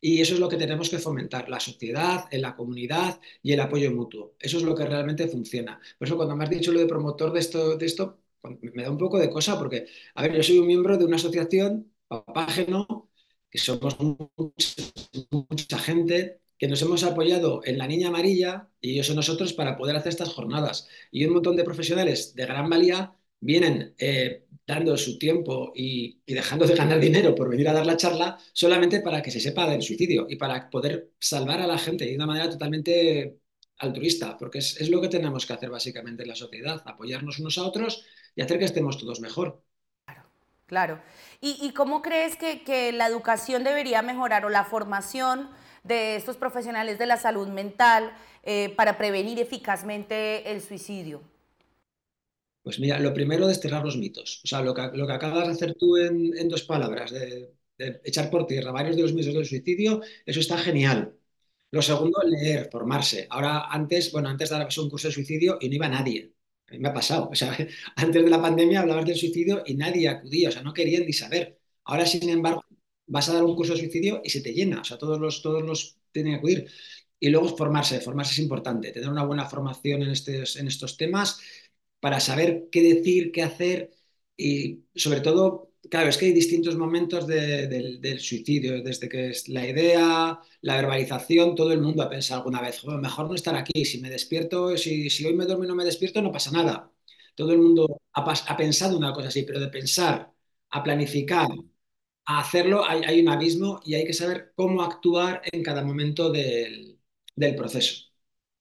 y 0.00 0.20
eso 0.20 0.34
es 0.34 0.40
lo 0.40 0.48
que 0.48 0.56
tenemos 0.56 0.90
que 0.90 0.98
fomentar, 0.98 1.48
la 1.48 1.60
sociedad, 1.60 2.26
en 2.30 2.42
la 2.42 2.54
comunidad 2.56 3.20
y 3.42 3.52
el 3.52 3.60
apoyo 3.60 3.90
mutuo. 3.92 4.36
Eso 4.38 4.58
es 4.58 4.62
lo 4.62 4.74
que 4.74 4.84
realmente 4.86 5.28
funciona. 5.28 5.80
Por 5.98 6.08
eso 6.08 6.16
cuando 6.16 6.36
me 6.36 6.44
has 6.44 6.50
dicho 6.50 6.72
lo 6.72 6.80
de 6.80 6.86
promotor 6.86 7.32
de 7.32 7.40
esto, 7.40 7.76
de 7.76 7.86
esto 7.86 8.20
me 8.74 8.82
da 8.82 8.90
un 8.90 8.98
poco 8.98 9.18
de 9.18 9.30
cosa, 9.30 9.58
porque, 9.58 9.86
a 10.14 10.22
ver, 10.22 10.34
yo 10.36 10.42
soy 10.42 10.58
un 10.58 10.66
miembro 10.66 10.96
de 10.96 11.04
una 11.04 11.16
asociación, 11.16 11.92
Papágeno, 12.08 13.10
que 13.50 13.58
somos 13.58 13.96
mucha 15.50 15.78
gente 15.78 16.40
que 16.58 16.68
nos 16.68 16.80
hemos 16.82 17.02
apoyado 17.04 17.60
en 17.64 17.78
la 17.78 17.86
Niña 17.86 18.08
Amarilla 18.08 18.70
y 18.80 18.98
eso 18.98 19.14
nosotros 19.14 19.52
para 19.52 19.76
poder 19.76 19.96
hacer 19.96 20.10
estas 20.10 20.32
jornadas. 20.32 20.88
Y 21.10 21.24
un 21.24 21.34
montón 21.34 21.56
de 21.56 21.64
profesionales 21.64 22.34
de 22.34 22.46
gran 22.46 22.70
valía 22.70 23.15
vienen 23.40 23.94
eh, 23.98 24.46
dando 24.66 24.96
su 24.96 25.18
tiempo 25.18 25.72
y, 25.74 26.20
dejando 26.26 26.66
de 26.66 26.74
ganar 26.74 26.98
dinero 26.98 27.34
por 27.34 27.48
venir 27.48 27.68
a 27.68 27.72
dar 27.72 27.86
la 27.86 27.96
charla 27.96 28.38
solamente 28.52 29.00
para 29.00 29.22
que 29.22 29.30
se 29.30 29.40
sepa 29.40 29.68
del 29.68 29.82
suicidio 29.82 30.26
y 30.28 30.36
para 30.36 30.68
poder 30.70 31.12
salvar 31.18 31.60
a 31.60 31.66
la 31.66 31.78
gente 31.78 32.04
de 32.04 32.16
una 32.16 32.26
manera 32.26 32.50
totalmente 32.50 33.38
altruista, 33.78 34.36
porque 34.38 34.58
es, 34.58 34.88
lo 34.88 35.00
que 35.00 35.08
tenemos 35.08 35.46
que 35.46 35.52
hacer 35.52 35.70
básicamente 35.70 36.22
en 36.22 36.30
la 36.30 36.36
sociedad, 36.36 36.82
apoyarnos 36.86 37.38
unos 37.38 37.58
a 37.58 37.64
otros 37.64 38.04
y 38.34 38.42
hacer 38.42 38.58
que 38.58 38.64
estemos 38.64 38.98
todos 38.98 39.20
mejor. 39.20 39.62
Claro, 40.06 40.22
claro. 40.66 41.02
¿Y, 41.40 41.72
cómo 41.72 42.02
crees 42.02 42.36
que, 42.36 42.64
que 42.64 42.92
la 42.92 43.06
educación 43.06 43.64
debería 43.64 44.02
mejorar 44.02 44.44
o 44.46 44.48
la 44.48 44.64
formación? 44.64 45.50
de 45.86 46.16
estos 46.16 46.36
profesionales 46.36 46.98
de 46.98 47.06
la 47.06 47.16
salud 47.16 47.48
mental 47.48 48.12
eh, 48.42 48.74
para 48.76 48.98
prevenir 48.98 49.38
eficazmente 49.38 50.50
el 50.50 50.60
suicidio? 50.60 51.22
Pues 52.66 52.80
mira, 52.80 52.98
lo 52.98 53.14
primero, 53.14 53.46
desterrar 53.46 53.84
los 53.84 53.96
mitos. 53.96 54.40
O 54.42 54.48
sea, 54.48 54.60
lo 54.60 54.74
que, 54.74 54.90
lo 54.94 55.06
que 55.06 55.12
acabas 55.12 55.46
de 55.46 55.52
hacer 55.52 55.74
tú 55.74 55.96
en, 55.98 56.48
dos 56.48 56.64
palabras, 56.64 57.12
de, 57.12 57.54
echar 58.02 58.28
por 58.28 58.44
tierra 58.48 58.72
varios 58.72 58.96
de 58.96 59.02
los 59.02 59.14
mitos 59.14 59.34
del 59.34 59.46
suicidio, 59.46 60.00
eso 60.24 60.40
está 60.40 60.58
genial. 60.58 61.16
Lo 61.70 61.80
segundo, 61.80 62.18
leer, 62.26 62.68
formarse. 62.72 63.28
Ahora, 63.30 63.68
antes, 63.70 64.10
bueno, 64.10 64.28
antes 64.28 64.50
de 64.50 64.56
un 64.82 64.90
curso 64.90 65.06
de 65.06 65.14
suicidio 65.14 65.58
y 65.60 65.68
no 65.68 65.76
iba 65.76 65.88
nadie. 65.88 66.34
A 66.68 66.72
mí 66.72 66.80
me 66.80 66.88
ha 66.88 66.92
pasado. 66.92 67.28
O 67.30 67.36
sea, 67.36 67.56
antes 67.96 68.24
de 68.24 68.30
la 68.30 68.42
pandemia 68.42 68.80
hablabas 68.80 69.04
del 69.06 69.16
suicidio 69.16 69.62
y 69.64 69.74
nadie 69.76 70.08
acudía, 70.08 70.48
o 70.48 70.52
sea, 70.52 70.62
no 70.62 70.74
querían 70.74 71.06
ni 71.06 71.12
saber. 71.12 71.60
Ahora, 71.84 72.04
sin 72.04 72.28
embargo, 72.28 72.64
vas 73.06 73.28
a 73.28 73.34
dar 73.34 73.44
un 73.44 73.54
curso 73.54 73.74
de 73.74 73.78
suicidio 73.78 74.20
y 74.24 74.30
se 74.30 74.40
te 74.40 74.52
llena, 74.52 74.80
o 74.80 74.84
sea, 74.84 74.98
todos 74.98 75.20
los, 75.20 75.40
todos 75.40 75.62
los 75.62 75.98
tienen 76.10 76.32
que 76.32 76.38
acudir. 76.38 76.70
Y 77.18 77.30
luego 77.30 77.56
formarse, 77.56 78.00
formarse 78.00 78.32
es 78.32 78.40
importante, 78.40 78.90
tener 78.92 79.08
una 79.08 79.24
buena 79.24 79.46
formación 79.46 80.02
en, 80.02 80.10
estos, 80.10 80.56
en 80.56 80.66
estos 80.66 80.96
temas 80.96 81.40
para 82.06 82.20
saber 82.20 82.68
qué 82.70 82.82
decir, 82.82 83.32
qué 83.32 83.42
hacer 83.42 83.90
y 84.36 84.84
sobre 84.94 85.20
todo, 85.20 85.72
claro, 85.90 86.08
es 86.08 86.16
que 86.16 86.26
hay 86.26 86.32
distintos 86.32 86.76
momentos 86.76 87.26
del 87.26 88.20
suicidio, 88.20 88.80
desde 88.80 89.08
que 89.08 89.30
es 89.30 89.48
la 89.48 89.66
idea, 89.66 90.38
la 90.60 90.76
verbalización, 90.76 91.56
todo 91.56 91.72
el 91.72 91.80
mundo 91.80 92.04
ha 92.04 92.08
pensado 92.08 92.42
alguna 92.42 92.60
vez, 92.62 92.84
mejor 92.84 93.26
no 93.26 93.34
estar 93.34 93.56
aquí, 93.56 93.84
si 93.84 94.00
me 94.00 94.08
despierto, 94.08 94.76
si, 94.76 95.08
hoy 95.26 95.34
me 95.34 95.46
duermo 95.46 95.64
y 95.64 95.66
no 95.66 95.74
me 95.74 95.84
despierto, 95.84 96.22
no 96.22 96.30
pasa 96.30 96.52
nada. 96.52 96.92
Todo 97.34 97.52
el 97.52 97.58
mundo 97.58 98.00
ha 98.12 98.56
pensado 98.56 98.96
una 98.96 99.12
cosa 99.12 99.26
así, 99.28 99.42
pero 99.42 99.58
de 99.58 99.66
pensar 99.68 100.32
a 100.70 100.82
planificar, 100.84 101.48
a 102.26 102.38
hacerlo 102.40 102.84
hay, 102.88 103.20
un 103.20 103.28
abismo 103.30 103.80
y 103.84 103.94
hay 103.94 104.04
que 104.06 104.12
saber 104.14 104.52
cómo 104.54 104.82
actuar 104.82 105.42
en 105.52 105.62
cada 105.64 105.82
momento 105.84 106.30
del, 106.30 107.00
proceso. 107.56 108.05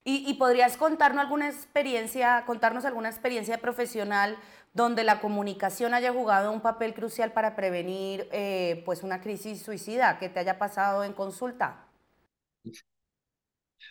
¿Y, 0.07 0.35
podrías 0.35 0.77
contarnos 0.77 1.23
alguna 1.23 1.49
experiencia, 1.49 2.43
contarnos 2.45 2.85
alguna 2.85 3.09
experiencia 3.09 3.57
profesional 3.57 4.37
donde 4.71 5.03
la 5.03 5.19
comunicación 5.19 5.95
haya 5.95 6.13
jugado 6.13 6.51
un 6.51 6.61
papel 6.61 6.93
crucial 6.93 7.33
para 7.33 7.55
prevenir 7.55 8.27
eh, 8.31 8.83
pues 8.85 9.01
una 9.01 9.19
crisis 9.19 9.63
suicida 9.63 10.19
que 10.19 10.29
te 10.29 10.39
haya 10.39 10.59
pasado 10.59 11.03
en 11.03 11.13
consulta? 11.13 11.87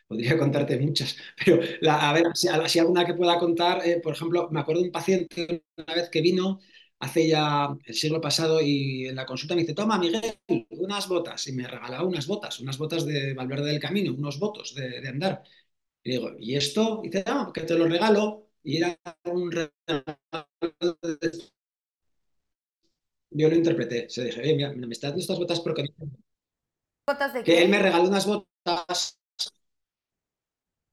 Podría 0.07 0.39
contarte 0.39 0.79
muchas, 0.79 1.17
pero 1.45 1.61
a 1.91 2.13
ver, 2.13 2.27
si, 2.35 2.79
alguna 2.79 3.05
que 3.05 3.15
pueda 3.15 3.37
contar, 3.39 3.85
eh, 3.85 4.01
por 4.01 4.15
ejemplo, 4.15 4.49
me 4.53 4.61
acuerdo 4.61 4.83
de 4.83 4.87
un 4.87 4.93
paciente 4.93 5.65
una 5.77 5.95
vez 5.95 6.11
que 6.11 6.21
vino 6.21 6.61
hace 7.01 7.29
ya 7.29 7.69
el 7.85 7.95
siglo 7.95 8.21
pasado 8.21 8.61
y 8.61 9.07
en 9.09 9.17
la 9.17 9.27
consulta 9.27 9.55
me 9.55 9.63
dice, 9.63 9.75
toma 9.75 9.99
Miguel, 9.99 10.39
unas 10.71 11.09
botas. 11.09 11.47
Y 11.49 11.53
me 11.53 11.67
regalaba 11.67 12.05
unas 12.05 12.27
botas, 12.27 12.61
unas 12.61 12.79
botas 12.79 13.05
de 13.05 13.35
Valverde 13.35 13.71
del 13.71 13.81
Camino, 13.81 14.15
unos 14.15 14.39
votos 14.39 14.75
de, 14.75 15.07
andar. 15.09 15.43
Y 16.05 16.11
digo, 16.13 16.33
¿y 16.39 16.55
esto? 16.57 17.01
Y 17.03 17.09
dice, 17.09 17.25
no, 17.27 17.53
que 17.53 17.63
te 17.63 17.75
lo 17.77 17.89
regalo. 17.89 18.51
Y 18.63 18.79
era 18.79 18.99
un 19.25 19.51
regalo. 19.51 19.75
Yo 23.31 23.49
lo 23.49 23.57
interpreté. 23.57 24.09
Se 24.11 24.25
dije, 24.25 24.55
mira, 24.55 24.73
me 24.73 24.93
estás 24.93 25.11
dando 25.11 25.21
estas 25.21 25.39
botas 25.39 25.61
porque... 25.61 25.85
¿Botas 27.07 27.35
de 27.35 27.43
qué? 27.43 27.53
Que 27.53 27.63
él 27.63 27.69
me 27.71 27.79
regaló 27.79 28.05
unas 28.05 28.27
botas 28.27 29.19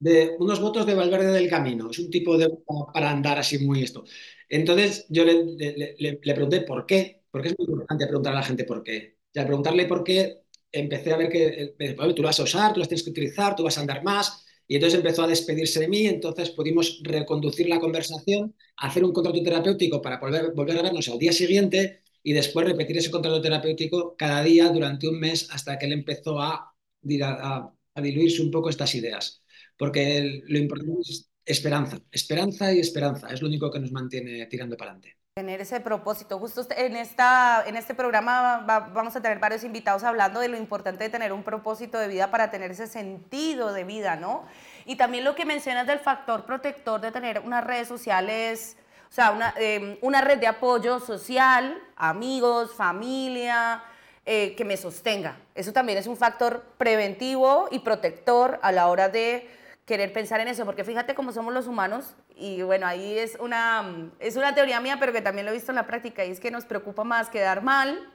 de 0.02 0.34
unos 0.40 0.60
votos 0.60 0.84
de 0.84 0.94
Valverde 0.94 1.30
del 1.32 1.48
Camino. 1.48 1.90
Es 1.90 1.98
un 2.00 2.10
tipo 2.10 2.36
de 2.36 2.50
para 2.92 3.10
andar 3.10 3.38
así 3.38 3.58
muy 3.64 3.84
esto. 3.84 4.04
Entonces 4.48 5.06
yo 5.08 5.24
le, 5.24 6.18
pregunté 6.34 6.62
por 6.62 6.86
qué, 6.86 7.22
porque 7.30 7.48
es 7.48 7.58
muy 7.58 7.68
importante 7.68 8.06
preguntar 8.06 8.32
a 8.32 8.36
la 8.36 8.42
gente 8.42 8.64
por 8.64 8.82
qué. 8.82 9.18
Y 9.32 9.38
al 9.38 9.46
preguntarle 9.46 9.86
por 9.86 10.02
qué, 10.02 10.42
empecé 10.72 11.12
a 11.12 11.16
ver 11.16 11.28
que 11.28 11.74
tú 12.16 12.22
lo 12.22 12.28
vas 12.28 12.40
a 12.40 12.42
usar, 12.42 12.72
tú 12.72 12.80
las 12.80 12.88
tienes 12.88 13.04
que 13.04 13.10
utilizar, 13.10 13.54
tú 13.54 13.62
vas 13.62 13.78
a 13.78 13.82
andar 13.82 14.02
más. 14.02 14.44
Y 14.66 14.76
entonces 14.76 14.98
empezó 14.98 15.22
a 15.22 15.26
despedirse 15.28 15.80
de 15.80 15.88
mí, 15.88 16.06
entonces 16.06 16.50
pudimos 16.50 17.00
reconducir 17.02 17.68
la 17.68 17.80
conversación, 17.80 18.54
hacer 18.76 19.04
un 19.04 19.12
contrato 19.12 19.42
terapéutico 19.42 20.00
para 20.00 20.18
volver, 20.18 20.52
volver 20.54 20.78
a 20.78 20.82
vernos 20.82 21.08
al 21.08 21.18
día 21.18 21.32
siguiente 21.32 22.02
y 22.22 22.32
después 22.32 22.66
repetir 22.66 22.96
ese 22.98 23.10
contrato 23.10 23.40
terapéutico 23.40 24.16
cada 24.16 24.42
día 24.42 24.68
durante 24.70 25.08
un 25.08 25.18
mes 25.20 25.48
hasta 25.50 25.78
que 25.78 25.86
él 25.86 25.92
empezó 25.92 26.40
a, 26.40 26.74
diluirse 27.02 28.42
un 28.42 28.50
poco 28.50 28.70
estas 28.70 28.94
ideas. 28.94 29.42
Porque 29.76 30.42
lo 30.46 30.58
importante 30.58 31.00
es 31.02 31.28
Esperanza, 31.44 32.00
esperanza 32.12 32.72
y 32.72 32.78
esperanza, 32.78 33.28
es 33.28 33.42
lo 33.42 33.48
único 33.48 33.70
que 33.70 33.80
nos 33.80 33.90
mantiene 33.90 34.46
tirando 34.46 34.76
para 34.76 34.92
adelante. 34.92 35.21
Tener 35.34 35.62
ese 35.62 35.80
propósito. 35.80 36.38
Justo 36.38 36.62
en, 36.76 36.94
esta, 36.94 37.64
en 37.66 37.76
este 37.76 37.94
programa 37.94 38.64
vamos 38.92 39.16
a 39.16 39.22
tener 39.22 39.38
varios 39.38 39.64
invitados 39.64 40.04
hablando 40.04 40.40
de 40.40 40.48
lo 40.48 40.58
importante 40.58 41.04
de 41.04 41.08
tener 41.08 41.32
un 41.32 41.42
propósito 41.42 41.98
de 41.98 42.06
vida 42.06 42.30
para 42.30 42.50
tener 42.50 42.72
ese 42.72 42.86
sentido 42.86 43.72
de 43.72 43.84
vida, 43.84 44.16
¿no? 44.16 44.44
Y 44.84 44.96
también 44.96 45.24
lo 45.24 45.34
que 45.34 45.46
mencionas 45.46 45.86
del 45.86 46.00
factor 46.00 46.44
protector 46.44 47.00
de 47.00 47.12
tener 47.12 47.40
unas 47.40 47.64
redes 47.64 47.88
sociales, 47.88 48.76
o 49.08 49.12
sea, 49.14 49.30
una, 49.30 49.54
em, 49.56 49.96
una 50.02 50.20
red 50.20 50.36
de 50.36 50.48
apoyo 50.48 51.00
social, 51.00 51.82
amigos, 51.96 52.74
familia, 52.74 53.82
eh, 54.26 54.54
que 54.54 54.66
me 54.66 54.76
sostenga. 54.76 55.38
Eso 55.54 55.72
también 55.72 55.96
es 55.96 56.06
un 56.06 56.18
factor 56.18 56.62
preventivo 56.76 57.68
y 57.70 57.78
protector 57.78 58.60
a 58.60 58.70
la 58.70 58.86
hora 58.88 59.08
de 59.08 59.48
querer 59.86 60.12
pensar 60.12 60.40
en 60.40 60.48
eso, 60.48 60.66
porque 60.66 60.84
fíjate 60.84 61.14
cómo 61.14 61.32
somos 61.32 61.54
los 61.54 61.66
humanos, 61.66 62.16
y 62.42 62.62
bueno, 62.62 62.86
ahí 62.86 63.16
es 63.16 63.36
una, 63.38 64.10
es 64.18 64.36
una 64.36 64.52
teoría 64.52 64.80
mía, 64.80 64.96
pero 64.98 65.12
que 65.12 65.22
también 65.22 65.46
lo 65.46 65.52
he 65.52 65.54
visto 65.54 65.70
en 65.70 65.76
la 65.76 65.86
práctica, 65.86 66.24
y 66.24 66.32
es 66.32 66.40
que 66.40 66.50
nos 66.50 66.64
preocupa 66.64 67.04
más 67.04 67.30
quedar 67.30 67.62
mal 67.62 68.10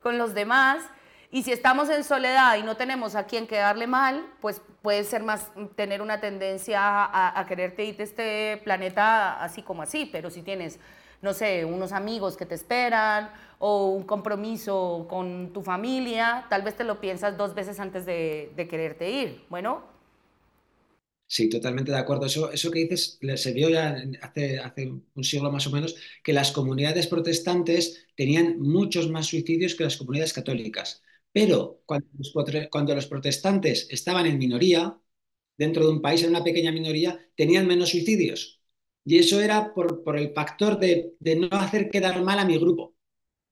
con 0.00 0.16
los 0.16 0.32
demás, 0.32 0.82
y 1.30 1.42
si 1.42 1.52
estamos 1.52 1.90
en 1.90 2.02
soledad 2.02 2.56
y 2.56 2.62
no 2.62 2.76
tenemos 2.76 3.14
a 3.16 3.24
quien 3.24 3.46
quedarle 3.46 3.86
mal, 3.86 4.24
pues 4.40 4.62
puede 4.80 5.04
ser 5.04 5.22
más 5.22 5.50
tener 5.74 6.00
una 6.00 6.20
tendencia 6.20 6.80
a, 6.80 7.38
a 7.38 7.46
quererte 7.46 7.84
irte 7.84 8.02
este 8.04 8.60
planeta 8.64 9.42
así 9.42 9.60
como 9.62 9.82
así, 9.82 10.08
pero 10.10 10.30
si 10.30 10.42
tienes, 10.42 10.78
no 11.20 11.34
sé, 11.34 11.64
unos 11.64 11.92
amigos 11.92 12.36
que 12.36 12.46
te 12.46 12.54
esperan 12.54 13.30
o 13.58 13.88
un 13.90 14.04
compromiso 14.04 15.06
con 15.10 15.52
tu 15.52 15.62
familia, 15.62 16.46
tal 16.48 16.62
vez 16.62 16.76
te 16.76 16.84
lo 16.84 17.00
piensas 17.00 17.36
dos 17.36 17.54
veces 17.54 17.80
antes 17.80 18.06
de, 18.06 18.52
de 18.54 18.68
quererte 18.68 19.10
ir. 19.10 19.44
Bueno, 19.50 19.82
Sí, 21.28 21.48
totalmente 21.48 21.90
de 21.90 21.98
acuerdo. 21.98 22.26
Eso, 22.26 22.52
eso 22.52 22.70
que 22.70 22.80
dices 22.80 23.18
se 23.36 23.52
vio 23.52 23.68
ya 23.68 23.96
hace, 24.22 24.58
hace 24.60 24.86
un 25.14 25.24
siglo 25.24 25.50
más 25.50 25.66
o 25.66 25.70
menos, 25.70 25.96
que 26.22 26.32
las 26.32 26.52
comunidades 26.52 27.08
protestantes 27.08 28.06
tenían 28.14 28.60
muchos 28.60 29.10
más 29.10 29.26
suicidios 29.26 29.74
que 29.74 29.84
las 29.84 29.96
comunidades 29.96 30.32
católicas. 30.32 31.02
Pero 31.32 31.82
cuando 31.84 32.94
los, 32.94 33.06
protestantes 33.06 33.88
estaban 33.90 34.26
en 34.26 34.38
minoría, 34.38 34.98
dentro 35.58 35.84
de 35.86 35.92
un 35.92 36.02
país, 36.02 36.22
en 36.22 36.30
una 36.30 36.44
pequeña 36.44 36.72
minoría, 36.72 37.18
tenían 37.36 37.66
menos 37.66 37.90
suicidios. 37.90 38.60
Y 39.04 39.18
eso 39.18 39.40
era 39.40 39.74
por, 39.74 40.04
por 40.04 40.18
el 40.18 40.32
factor 40.34 40.78
de, 40.78 41.14
no 41.36 41.48
hacer 41.58 41.90
quedar 41.90 42.22
mal 42.22 42.38
a 42.38 42.44
mi 42.44 42.58
grupo. 42.58 42.96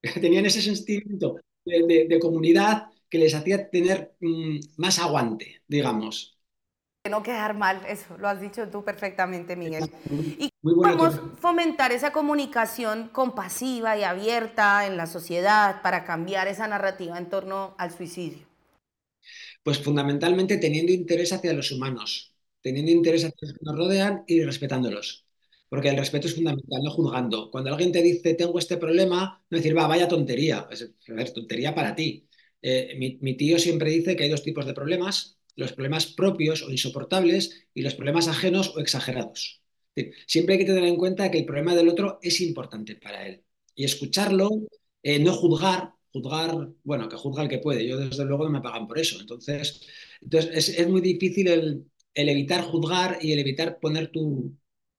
tenían 0.20 0.46
ese 0.46 0.62
sentimiento 0.62 1.36
de, 1.64 2.06
de 2.08 2.20
comunidad 2.20 2.88
que 3.10 3.18
les 3.18 3.34
hacía 3.34 3.70
tener 3.70 4.16
mm, 4.20 4.60
más 4.78 4.98
aguante, 5.00 5.62
digamos. 5.68 6.33
No 7.10 7.22
quedar 7.22 7.54
mal, 7.54 7.82
eso 7.86 8.16
lo 8.16 8.28
has 8.28 8.40
dicho 8.40 8.66
tú 8.68 8.82
perfectamente, 8.82 9.56
Miguel. 9.56 9.90
¿Y 10.38 10.48
cómo 10.62 10.80
podemos 10.80 11.20
fomentar 11.38 11.92
esa 11.92 12.12
comunicación 12.12 13.10
compasiva 13.12 13.94
y 13.98 14.04
abierta 14.04 14.86
en 14.86 14.96
la 14.96 15.06
sociedad 15.06 15.82
para 15.82 16.06
cambiar 16.06 16.48
esa 16.48 16.66
narrativa 16.66 17.18
en 17.18 17.28
torno 17.28 17.74
al 17.76 17.90
suicidio? 17.90 18.46
Pues 19.62 19.80
fundamentalmente 19.80 20.56
teniendo 20.56 20.92
interés 20.92 21.34
hacia 21.34 21.52
los 21.52 21.70
humanos, 21.72 22.32
teniendo 22.62 22.90
interés 22.90 23.26
hacia 23.26 23.36
los 23.38 23.52
que 23.52 23.64
nos 23.66 23.76
rodean 23.76 24.24
y 24.26 24.42
respetándolos. 24.42 25.26
Porque 25.68 25.90
el 25.90 25.98
respeto 25.98 26.26
es 26.26 26.34
fundamental, 26.34 26.80
no 26.82 26.90
juzgando. 26.90 27.50
Cuando 27.50 27.68
alguien 27.68 27.92
te 27.92 28.00
dice, 28.00 28.32
tengo 28.32 28.58
este 28.58 28.78
problema, 28.78 29.44
no 29.50 29.58
decir, 29.58 29.76
va, 29.76 29.86
vaya 29.86 30.08
tontería. 30.08 30.66
Es 30.70 31.34
tontería 31.34 31.74
para 31.74 31.94
ti. 31.94 32.26
Eh, 32.62 32.96
mi 33.20 33.36
tío 33.36 33.58
siempre 33.58 33.90
dice 33.90 34.16
que 34.16 34.22
hay 34.22 34.30
dos 34.30 34.42
tipos 34.42 34.64
de 34.64 34.72
problemas 34.72 35.36
los 35.56 35.72
problemas 35.72 36.06
propios 36.06 36.62
o 36.62 36.70
insoportables 36.70 37.66
y 37.74 37.82
los 37.82 37.94
problemas 37.94 38.28
ajenos 38.28 38.74
o 38.76 38.80
exagerados. 38.80 39.62
Siempre 40.26 40.54
hay 40.54 40.60
que 40.60 40.66
tener 40.66 40.84
en 40.84 40.96
cuenta 40.96 41.30
que 41.30 41.38
el 41.38 41.44
problema 41.44 41.74
del 41.74 41.88
otro 41.88 42.18
es 42.22 42.40
importante 42.40 42.96
para 42.96 43.26
él 43.26 43.44
y 43.74 43.84
escucharlo, 43.84 44.50
eh, 45.02 45.18
no 45.18 45.32
juzgar, 45.32 45.94
juzgar, 46.12 46.68
bueno, 46.82 47.08
que 47.08 47.16
juzga 47.16 47.42
el 47.42 47.48
que 47.48 47.58
puede, 47.58 47.86
yo 47.86 47.98
desde 47.98 48.24
luego 48.24 48.44
no 48.44 48.50
me 48.50 48.60
pagan 48.60 48.86
por 48.86 48.98
eso, 48.98 49.20
entonces, 49.20 49.82
entonces 50.20 50.68
es, 50.68 50.88
muy 50.88 51.00
difícil 51.00 51.48
el, 51.48 51.86
evitar 52.14 52.62
juzgar 52.62 53.18
y 53.20 53.32
el 53.32 53.40
evitar 53.40 53.78
poner 53.80 54.10
tu, 54.10 54.56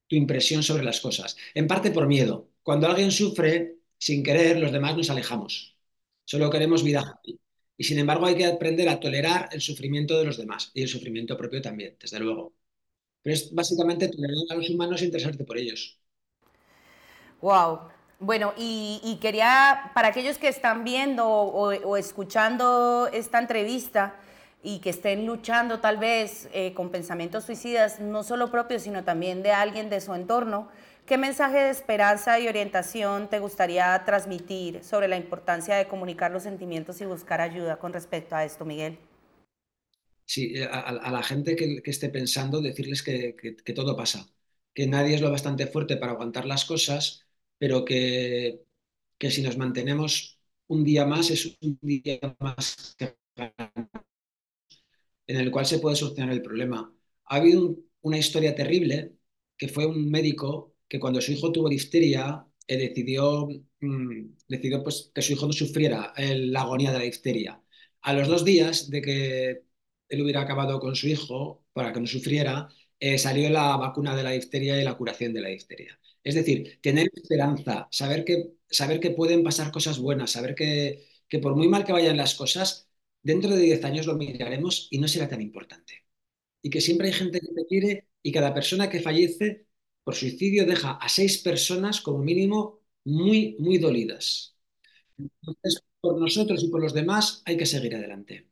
tu 0.08 0.16
impresión 0.16 0.64
sobre 0.64 0.84
las 0.84 1.00
cosas, 1.02 1.36
en 1.54 1.68
parte 1.68 1.92
por 1.92 2.08
miedo. 2.08 2.50
Cuando 2.64 2.88
alguien 2.88 3.12
sufre, 3.12 3.78
sin 3.98 4.24
querer, 4.24 4.60
los 4.60 4.72
demás 4.72 4.98
nos 4.98 5.10
alejamos. 5.10 5.78
Solo 6.26 6.50
queremos 6.50 6.84
vida. 6.84 7.22
Y 7.77 7.84
sin 7.84 8.00
embargo 8.00 8.25
hay 8.25 8.36
que 8.36 8.46
aprender 8.46 8.89
a 8.89 9.00
tolerar 9.00 9.50
el 9.51 9.62
sufrimiento 9.62 10.17
de 10.17 10.25
los 10.25 10.38
demás 10.38 10.72
y 10.74 10.82
el 10.84 10.88
sufrimiento 10.88 11.38
propio 11.38 11.62
también, 11.62 11.98
desde 12.00 12.20
luego. 12.20 12.53
Pero 13.22 13.36
es 13.36 13.53
básicamente 13.53 14.08
tolerar 14.10 14.38
a 14.50 14.55
los 14.55 14.70
humanos 14.70 15.01
e 15.01 15.05
interesarte 15.05 15.44
por 15.44 15.58
ellos. 15.58 16.00
Wow. 17.41 17.79
Bueno, 18.20 18.53
y, 18.58 19.17
quería, 19.22 19.91
para 19.94 20.08
aquellos 20.08 20.38
que 20.38 20.48
están 20.48 20.84
viendo 20.86 21.27
o, 21.27 21.98
escuchando 21.98 23.10
esta 23.12 23.39
entrevista 23.39 24.15
y 24.63 24.79
que 24.79 24.89
estén 24.89 25.25
luchando 25.25 25.79
tal 25.79 25.98
vez 25.98 26.50
eh, 26.53 26.74
con 26.74 26.89
pensamientos 26.89 27.44
suicidas, 27.44 28.00
no 28.00 28.24
solo 28.24 28.50
propios, 28.50 28.84
sino 28.84 29.03
también 29.03 29.44
de 29.44 29.51
alguien 29.51 29.89
de 29.89 30.00
su 30.01 30.13
entorno, 30.15 30.70
¿Qué 31.06 31.20
mensaje 31.20 31.60
de 31.60 31.70
esperanza 31.70 32.40
y 32.40 32.48
orientación 32.48 33.30
te 33.30 33.38
gustaría 33.38 34.04
transmitir 34.06 34.84
sobre 34.84 35.08
la 35.08 35.18
importancia 35.18 35.76
de 35.76 35.88
comunicar 35.88 36.32
los 36.32 36.42
sentimientos 36.42 37.00
y 37.00 37.06
buscar 37.06 37.42
ayuda 37.42 37.78
con 37.78 37.94
respecto 37.94 38.36
a 38.36 38.44
esto, 38.44 38.66
Miguel? 38.66 38.98
Sí, 40.26 40.54
eh, 40.56 40.66
a, 40.66 41.12
la 41.12 41.22
gente 41.22 41.56
que, 41.56 41.80
esté 41.86 42.10
pensando, 42.10 42.60
decirles 42.60 43.04
que, 43.04 43.36
todo 43.76 43.96
pasa, 43.96 44.26
que 44.74 44.88
nadie 44.88 45.14
es 45.14 45.22
lo 45.22 45.30
bastante 45.30 45.68
fuerte 45.68 45.98
para 45.98 46.14
aguantar 46.14 46.48
las 46.48 46.66
cosas, 46.66 47.28
pero 47.60 47.86
que, 47.86 48.64
si 49.20 49.44
nos 49.44 49.58
mantenemos 49.58 50.40
un 50.68 50.84
día 50.84 51.06
más 51.06 51.30
es 51.30 51.56
un 51.62 51.78
día 51.84 52.20
más 52.40 52.98
en 55.28 55.38
el 55.38 55.52
cual 55.52 55.68
se 55.68 55.78
puede 55.78 55.96
solucionar 55.96 56.34
el 56.34 56.42
problema. 56.42 56.92
Ha 57.26 57.36
habido 57.36 57.78
una 58.02 58.18
historia 58.18 58.56
terrible 58.56 59.14
que 59.56 59.68
fue 59.68 59.86
un 59.86 60.10
médico 60.10 60.75
que 60.88 61.00
cuando 61.00 61.22
su 61.22 61.32
hijo 61.32 61.51
tuvo 61.51 61.70
difteria, 61.70 62.46
eh, 62.68 62.77
decidió, 62.77 63.48
mm, 63.82 64.36
decidió 64.48 64.84
pues, 64.84 65.12
que 65.13 65.22
su 65.22 65.34
hijo 65.34 65.48
no 65.48 65.54
sufriera 65.54 66.13
la 66.18 66.62
agonía 66.62 66.92
de 66.92 67.00
la 67.00 67.04
difteria. 67.06 67.62
A 68.01 68.13
los 68.13 68.27
dos 68.27 68.46
días 68.46 68.89
de 68.89 69.01
que 69.01 69.63
él 70.10 70.22
hubiera 70.22 70.42
acabado 70.42 70.80
con 70.80 70.96
su 70.96 71.08
hijo, 71.08 71.65
para 71.74 71.92
que 71.94 72.00
no 72.00 72.08
sufriera, 72.08 72.70
eh, 73.00 73.18
salió 73.18 73.50
la 73.50 73.75
vacuna 73.77 74.15
de 74.15 74.24
la 74.24 74.32
difteria 74.32 74.80
y 74.80 74.84
la 74.84 74.96
curación 74.98 75.34
de 75.34 75.42
la 75.42 75.50
difteria. 75.50 76.00
Es 76.24 76.36
decir, 76.36 76.80
tener 76.82 77.10
esperanza, 77.13 77.88
saber 77.92 78.24
que, 78.25 78.54
saber 78.70 79.00
que 79.00 79.12
pueden 79.12 79.44
pasar 79.44 79.72
cosas 79.72 80.00
buenas, 80.00 80.32
saber 80.32 80.56
que, 80.56 81.06
que 81.27 81.39
por 81.39 81.56
muy 81.56 81.68
mal 81.68 81.86
que 81.86 81.92
vayan 81.94 82.18
las 82.18 82.36
cosas, 82.36 82.89
dentro 83.22 83.51
de 83.51 83.62
10 83.62 83.84
años 83.84 84.06
lo 84.08 84.15
miraremos 84.15 84.88
y 84.92 85.00
no 85.00 85.08
será 85.08 85.27
tan 85.27 85.42
importante. 85.42 86.06
Y 86.62 86.70
que 86.70 86.82
siempre 86.82 87.08
hay 87.08 87.13
gente 87.13 87.39
que 87.39 87.54
te 87.54 87.65
quiere 87.68 88.08
y 88.22 88.32
cada 88.32 88.54
persona 88.54 88.89
que 88.89 89.02
fallece 89.02 89.64
por 90.06 90.15
suicidio 90.15 90.65
deja 90.65 90.91
a 90.91 91.10
seis 91.10 91.39
personas 91.39 92.00
como 92.00 92.20
mínimo 92.20 92.80
muy, 93.04 93.58
muy 93.60 93.80
dolidas. 93.80 94.56
Entonces, 95.18 95.84
por 96.00 96.20
nosotros 96.20 96.63
y 96.63 96.70
por 96.70 96.82
los 96.82 96.94
demás 96.94 97.41
hay 97.46 97.58
que 97.58 97.65
seguir 97.65 97.96
adelante. 97.96 98.48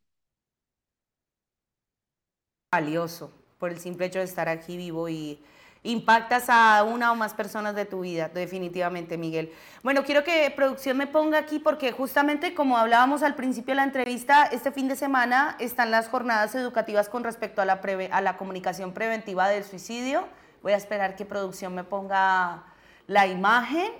Valioso 2.71 3.31
por 3.59 3.71
el 3.71 3.79
simple 3.79 4.07
hecho 4.07 4.19
de 4.19 4.25
estar 4.25 4.49
aquí 4.49 4.77
vivo 4.77 5.07
y 5.07 5.39
impactas 5.83 6.45
a 6.49 6.83
una 6.83 7.11
o 7.11 7.15
más 7.15 7.35
personas 7.35 7.75
de 7.75 7.85
tu 7.85 8.01
vida, 8.01 8.29
definitivamente, 8.29 9.17
Miguel. 9.17 9.51
Bueno, 9.83 10.03
quiero 10.03 10.23
que 10.23 10.51
producción 10.55 10.97
me 10.97 11.05
ponga 11.07 11.37
aquí 11.37 11.59
porque 11.59 11.91
justamente 11.91 12.55
como 12.55 12.77
hablábamos 12.77 13.21
al 13.21 13.35
principio 13.35 13.73
de 13.73 13.75
la 13.75 13.83
entrevista, 13.83 14.45
este 14.45 14.71
fin 14.71 14.87
de 14.87 14.95
semana 14.95 15.55
están 15.59 15.91
las 15.91 16.07
jornadas 16.07 16.55
educativas 16.55 17.09
con 17.09 17.23
respecto 17.23 17.61
a 17.61 17.65
la, 17.65 17.79
a 18.11 18.21
la 18.21 18.37
comunicación 18.37 18.93
preventiva 18.93 19.47
del 19.49 19.63
suicidio 19.63 20.27
Voy 20.63 20.71
a 20.71 20.77
esperar 20.77 21.17
que 21.17 21.25
producción 21.25 21.75
me 21.75 21.83
ponga 21.83 22.63
la 23.07 23.27
imagen. 23.27 23.91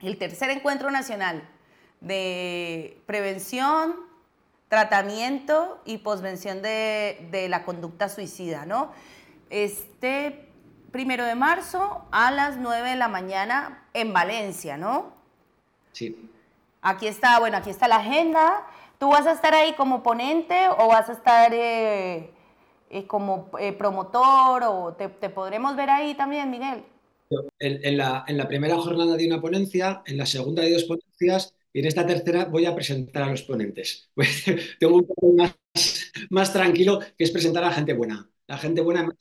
El 0.00 0.16
tercer 0.16 0.48
encuentro 0.48 0.90
nacional 0.90 1.46
de 2.00 3.00
prevención, 3.04 3.94
tratamiento 4.68 5.82
y 5.84 5.98
posvención 5.98 6.62
de, 6.62 7.46
la 7.50 7.64
conducta 7.64 8.08
suicida, 8.08 8.64
¿no? 8.64 8.92
Este 9.50 10.48
primero 10.90 11.24
de 11.26 11.34
marzo 11.34 12.06
a 12.10 12.30
las 12.30 12.56
9 12.56 12.90
de 12.90 12.96
la 12.96 13.08
mañana 13.08 13.86
en 13.92 14.14
Valencia, 14.14 14.78
¿no? 14.78 15.12
Sí. 15.92 16.30
Aquí 16.80 17.06
está, 17.06 17.38
bueno, 17.40 17.58
aquí 17.58 17.68
está 17.68 17.88
la 17.88 17.96
agenda. 17.96 18.66
¿Tú 18.98 19.10
vas 19.10 19.26
a 19.26 19.32
estar 19.32 19.52
ahí 19.54 19.74
como 19.74 20.02
ponente 20.02 20.66
o 20.78 20.88
vas 20.88 21.10
a 21.10 21.12
estar 21.12 21.52
eh, 21.52 22.32
eh, 22.94 23.08
como 23.08 23.50
eh, 23.58 23.72
promotor 23.72 24.62
o 24.62 24.94
te, 24.94 25.08
podremos 25.28 25.74
ver 25.74 25.90
ahí 25.90 26.14
también, 26.14 26.48
Miguel? 26.48 26.84
En, 27.58 27.96
la, 27.96 28.24
primera 28.46 28.76
jornada 28.76 29.16
de 29.16 29.26
una 29.26 29.40
ponencia, 29.40 30.04
en 30.06 30.16
la 30.16 30.24
segunda 30.24 30.62
de 30.62 30.72
dos 30.72 30.84
ponencias 30.84 31.52
y 31.72 31.80
en 31.80 31.86
esta 31.86 32.06
tercera 32.06 32.44
voy 32.44 32.66
a 32.66 32.74
presentar 32.74 33.24
a 33.24 33.30
los 33.30 33.42
ponentes. 33.42 34.10
tengo 34.78 34.94
un 34.94 35.06
poco 35.08 35.32
más, 35.32 35.56
más 36.30 36.52
tranquilo 36.52 37.00
que 37.18 37.24
es 37.24 37.32
presentar 37.32 37.64
a 37.64 37.70
la 37.70 37.72
gente 37.72 37.94
buena. 37.94 38.30
La 38.46 38.58
gente 38.58 38.80
buena. 38.80 39.12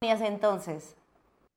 entonces? 0.00 0.96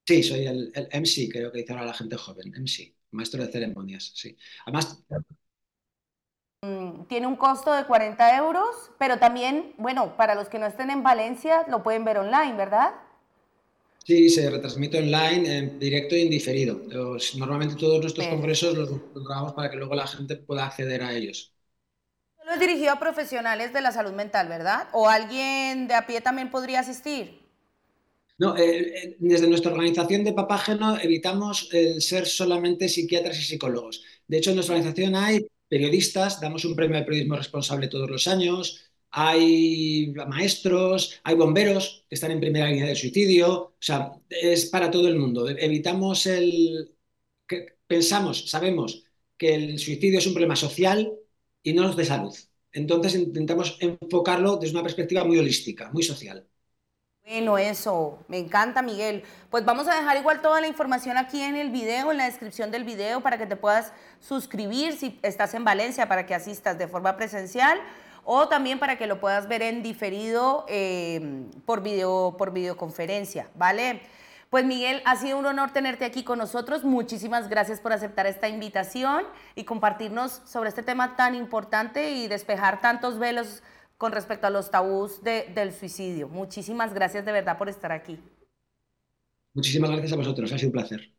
Sí, 0.05 0.23
soy 0.23 0.47
el, 0.47 0.73
el, 0.75 0.89
MC, 0.91 1.29
creo 1.31 1.53
que 1.53 1.59
dice 1.59 1.71
ahora 1.71 1.85
la 1.85 1.93
gente 1.93 2.17
joven, 2.17 2.51
MC, 2.53 2.93
maestro 3.11 3.45
de 3.45 3.49
ceremonias, 3.49 4.11
sí. 4.13 4.35
Además, 4.65 5.01
tiene 7.07 7.25
un 7.25 7.35
costo 7.35 7.73
de 7.73 7.85
40 7.85 8.37
euros, 8.37 8.91
pero 8.99 9.17
también, 9.17 9.73
bueno, 9.77 10.15
para 10.15 10.35
los 10.35 10.47
que 10.47 10.59
no 10.59 10.67
estén 10.67 10.91
en 10.91 11.01
Valencia, 11.01 11.65
lo 11.67 11.81
pueden 11.81 12.05
ver 12.05 12.19
online, 12.19 12.53
¿verdad? 12.53 12.91
Sí, 14.05 14.29
se 14.29 14.47
retransmite 14.47 14.99
online, 14.99 15.57
en 15.57 15.79
directo 15.79 16.13
e 16.13 16.19
indiferido. 16.19 16.79
Normalmente 17.37 17.75
todos 17.75 17.99
nuestros 17.99 18.27
congresos 18.27 18.77
los, 18.77 18.89
grabamos 19.15 19.53
para 19.53 19.71
que 19.71 19.77
luego 19.77 19.95
la 19.95 20.05
gente 20.05 20.35
pueda 20.35 20.67
acceder 20.67 21.01
a 21.01 21.13
ellos. 21.13 21.51
Solo 22.37 22.53
es 22.53 22.59
dirigido 22.59 22.91
a 22.91 22.99
profesionales 22.99 23.73
de 23.73 23.81
la 23.81 23.91
salud 23.91 24.13
mental, 24.13 24.47
¿verdad? 24.47 24.87
¿O 24.93 25.09
alguien 25.09 25.87
de 25.87 25.95
a 25.95 26.05
pie 26.05 26.21
también 26.21 26.51
podría 26.51 26.81
asistir? 26.81 27.41
No, 28.37 28.55
eh, 28.55 28.79
eh, 28.79 29.15
desde 29.19 29.47
nuestra 29.47 29.71
organización 29.71 30.23
de 30.23 30.33
Papágeno 30.33 30.99
evitamos 30.99 31.69
el 31.71 32.01
ser 32.01 32.27
solamente 32.27 32.87
psiquiatras 32.87 33.39
y 33.39 33.43
psicólogos. 33.43 34.03
De 34.27 34.37
hecho, 34.37 34.51
en 34.51 34.57
nuestra 34.57 34.75
organización 34.75 35.15
hay 35.15 35.47
periodistas, 35.71 36.41
damos 36.41 36.65
un 36.65 36.75
premio 36.75 36.97
al 36.97 37.05
periodismo 37.05 37.37
responsable 37.37 37.87
todos 37.87 38.09
los 38.09 38.27
años, 38.27 38.91
hay 39.11 40.13
maestros, 40.27 41.19
hay 41.23 41.35
bomberos 41.35 42.05
que 42.09 42.15
están 42.15 42.31
en 42.31 42.41
primera 42.41 42.67
línea 42.69 42.87
del 42.87 42.97
suicidio, 42.97 43.47
o 43.51 43.75
sea, 43.79 44.11
es 44.29 44.65
para 44.67 44.91
todo 44.91 45.07
el 45.07 45.17
mundo. 45.17 45.47
Evitamos 45.49 46.25
el... 46.27 46.93
pensamos, 47.87 48.49
sabemos 48.49 49.03
que 49.37 49.55
el 49.55 49.79
suicidio 49.79 50.19
es 50.19 50.27
un 50.27 50.33
problema 50.33 50.55
social 50.55 51.13
y 51.63 51.73
no 51.73 51.93
de 51.95 52.05
salud. 52.05 52.35
Entonces 52.73 53.15
intentamos 53.15 53.77
enfocarlo 53.79 54.57
desde 54.57 54.73
una 54.75 54.83
perspectiva 54.83 55.23
muy 55.25 55.37
holística, 55.39 55.91
muy 55.91 56.03
social. 56.03 56.47
Bueno, 57.23 57.57
eso, 57.57 58.19
me 58.27 58.39
encanta 58.39 58.81
Miguel. 58.81 59.23
Pues 59.49 59.63
vamos 59.63 59.87
a 59.87 59.95
dejar 59.95 60.17
igual 60.17 60.41
toda 60.41 60.59
la 60.59 60.67
información 60.67 61.17
aquí 61.17 61.41
en 61.41 61.55
el 61.55 61.69
video, 61.69 62.11
en 62.11 62.17
la 62.17 62.25
descripción 62.25 62.71
del 62.71 62.83
video, 62.83 63.21
para 63.21 63.37
que 63.37 63.45
te 63.45 63.55
puedas 63.55 63.93
suscribir 64.19 64.97
si 64.97 65.19
estás 65.21 65.53
en 65.53 65.63
Valencia, 65.63 66.07
para 66.07 66.25
que 66.25 66.33
asistas 66.33 66.77
de 66.77 66.87
forma 66.87 67.15
presencial 67.17 67.79
o 68.23 68.47
también 68.47 68.79
para 68.79 68.97
que 68.97 69.07
lo 69.07 69.19
puedas 69.19 69.47
ver 69.47 69.61
en 69.61 69.83
diferido 69.83 70.65
em, 70.67 71.49
por, 71.65 71.81
video, 71.81 72.35
por 72.37 72.51
videoconferencia, 72.53 73.49
¿vale? 73.55 74.01
Pues 74.49 74.65
Miguel, 74.65 75.01
ha 75.05 75.15
sido 75.15 75.37
un 75.37 75.45
honor 75.45 75.71
tenerte 75.71 76.03
aquí 76.03 76.23
con 76.23 76.37
nosotros. 76.37 76.83
Muchísimas 76.83 77.49
gracias 77.49 77.79
por 77.79 77.93
aceptar 77.93 78.25
esta 78.25 78.49
invitación 78.49 79.25
y 79.55 79.63
compartirnos 79.63 80.41
sobre 80.45 80.69
este 80.69 80.83
tema 80.83 81.15
tan 81.15 81.35
importante 81.35 82.11
y 82.11 82.27
despejar 82.27 82.81
tantos 82.81 83.17
velos 83.17 83.63
con 84.01 84.11
respecto 84.11 84.47
a 84.47 84.49
los 84.49 84.71
tabús 84.71 85.21
del 85.23 85.73
suicidio. 85.73 86.27
Muchísimas 86.27 86.91
gracias 86.91 87.23
de 87.23 87.31
verdad 87.31 87.59
por 87.59 87.69
estar 87.69 87.91
aquí. 87.91 88.17
Muchísimas 89.53 89.91
gracias 89.91 90.13
a 90.13 90.15
vosotros, 90.15 90.51
ha 90.51 90.57
sido 90.57 90.69
un 90.69 90.73
placer. 90.73 91.13